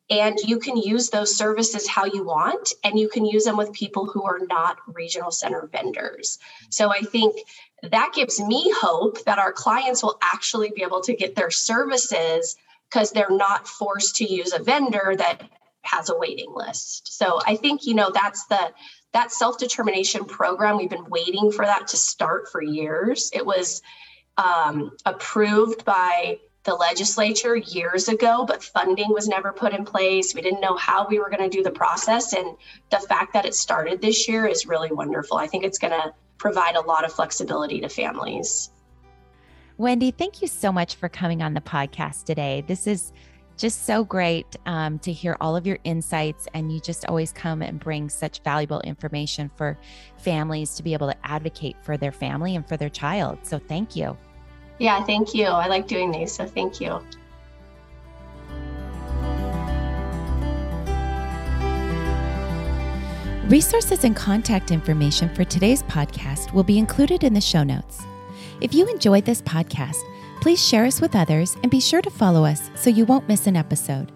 and 0.10 0.38
you 0.43 0.60
can 0.60 0.76
use 0.76 1.10
those 1.10 1.36
services 1.36 1.88
how 1.88 2.06
you 2.06 2.24
want 2.24 2.74
and 2.84 2.98
you 2.98 3.10
can 3.10 3.26
use 3.26 3.43
them 3.43 3.58
with 3.58 3.72
people 3.74 4.06
who 4.06 4.24
are 4.24 4.39
not 4.50 4.78
regional 4.88 5.32
center 5.32 5.69
vendors. 5.72 6.39
So 6.69 6.91
i 6.91 7.02
think 7.02 7.39
that 7.84 8.12
gives 8.13 8.39
me 8.39 8.72
hope 8.76 9.24
that 9.26 9.39
our 9.39 9.54
clients 9.54 10.04
will 10.04 10.17
actually 10.22 10.72
be 10.76 10.84
able 10.84 11.02
to 11.02 11.15
get 11.15 11.36
their 11.36 11.52
services 11.52 12.56
because 12.89 13.12
they're 13.12 13.30
not 13.30 13.67
forced 13.67 14.17
to 14.17 14.26
use 14.26 14.54
a 14.54 14.63
vendor 14.63 15.13
that 15.15 15.43
has 15.84 16.10
a 16.10 16.17
waiting 16.17 16.52
list. 16.54 17.17
So 17.17 17.39
i 17.45 17.56
think 17.56 17.86
you 17.86 17.95
know 17.95 18.12
that's 18.13 18.45
the 18.48 18.74
that 19.12 19.32
self-determination 19.32 20.26
program 20.26 20.78
we've 20.78 20.89
been 20.89 21.10
waiting 21.10 21.52
for 21.52 21.65
that 21.65 21.88
to 21.88 21.98
start 21.98 22.52
for 22.52 22.62
years. 22.62 23.32
It 23.34 23.45
was 23.45 23.82
um, 24.38 24.91
approved 25.06 25.84
by 25.84 26.39
the 26.69 26.75
legislature 26.75 27.55
years 27.55 28.10
ago, 28.10 28.45
but 28.45 28.63
funding 28.63 29.12
was 29.12 29.27
never 29.27 29.51
put 29.51 29.74
in 29.74 29.84
place. 29.84 30.36
We 30.36 30.41
didn't 30.41 30.61
know 30.61 30.76
how 30.78 31.07
we 31.07 31.17
were 31.17 31.28
going 31.28 31.41
to 31.41 31.49
do 31.49 31.63
the 31.63 31.72
process. 31.72 32.34
And 32.34 32.55
the 32.91 32.99
fact 32.99 33.34
that 33.34 33.43
it 33.43 33.55
started 33.55 34.01
this 34.01 34.28
year 34.28 34.45
is 34.45 34.67
really 34.67 34.91
wonderful. 34.91 35.38
I 35.38 35.47
think 35.47 35.63
it's 35.63 35.80
going 35.80 35.93
to 35.93 36.13
provide 36.38 36.76
a 36.76 36.82
lot 36.82 37.05
of 37.05 37.11
flexibility 37.11 37.82
to 37.82 37.89
families. 37.89 38.70
Wendy, 39.80 40.11
thank 40.11 40.43
you 40.43 40.47
so 40.47 40.72
much 40.72 40.93
for 40.93 41.09
coming 41.09 41.41
on 41.41 41.55
the 41.55 41.61
podcast 41.61 42.26
today. 42.26 42.63
This 42.67 42.86
is 42.86 43.13
just 43.57 43.88
so 43.88 44.03
great 44.03 44.55
um, 44.67 44.99
to 44.99 45.11
hear 45.11 45.38
all 45.41 45.55
of 45.55 45.65
your 45.65 45.80
insights, 45.86 46.47
and 46.53 46.72
you 46.72 46.80
just 46.80 47.03
always 47.07 47.32
come 47.32 47.63
and 47.63 47.80
bring 47.80 48.09
such 48.09 48.43
valuable 48.43 48.80
information 48.82 49.49
for 49.55 49.76
families 50.17 50.76
to 50.76 50.84
be 50.84 50.93
able 50.93 51.07
to 51.07 51.17
advocate 51.26 51.78
for 51.82 51.97
their 51.97 52.11
family 52.11 52.55
and 52.55 52.67
for 52.67 52.78
their 52.78 52.89
child. 52.89 53.39
So, 53.41 53.57
thank 53.57 53.95
you. 53.95 54.15
Yeah, 54.80 55.03
thank 55.03 55.36
you. 55.36 55.45
I 55.45 55.67
like 55.67 55.88
doing 55.88 56.11
these, 56.11 56.32
so 56.32 56.45
thank 56.45 56.82
you. 56.82 56.99
Resources 63.49 64.03
and 64.03 64.15
contact 64.15 64.69
information 64.69 65.34
for 65.34 65.43
today's 65.43 65.82
podcast 65.84 66.53
will 66.53 66.63
be 66.63 66.77
included 66.77 67.23
in 67.23 67.34
the 67.34 67.41
show 67.41 67.63
notes. 67.63 68.03
If 68.61 68.75
you 68.75 68.88
enjoyed 68.88 69.25
this 69.25 69.41
podcast, 69.41 69.97
please 70.39 70.63
share 70.63 70.86
us 70.86 71.01
with 71.01 71.15
others 71.15 71.57
and 71.63 71.71
be 71.71 71.80
sure 71.80 72.01
to 72.01 72.11
follow 72.11 72.45
us 72.45 72.69
so 72.75 72.91
you 72.91 73.05
won't 73.05 73.27
miss 73.27 73.47
an 73.47 73.57
episode. 73.57 74.11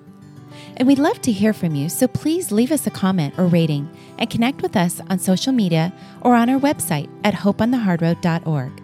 And 0.78 0.88
we'd 0.88 1.00
love 1.00 1.20
to 1.22 1.32
hear 1.32 1.52
from 1.52 1.74
you, 1.74 1.90
so 1.90 2.08
please 2.08 2.52
leave 2.52 2.72
us 2.72 2.86
a 2.86 2.92
comment 2.92 3.34
or 3.40 3.48
rating 3.48 3.90
and 4.20 4.30
connect 4.30 4.62
with 4.62 4.78
us 4.78 5.02
on 5.10 5.18
social 5.18 5.52
media 5.52 5.92
or 6.22 6.36
on 6.36 6.48
our 6.48 6.60
website 6.60 7.10
at 7.24 7.34
hopeonthehardroad.org. 7.34 8.83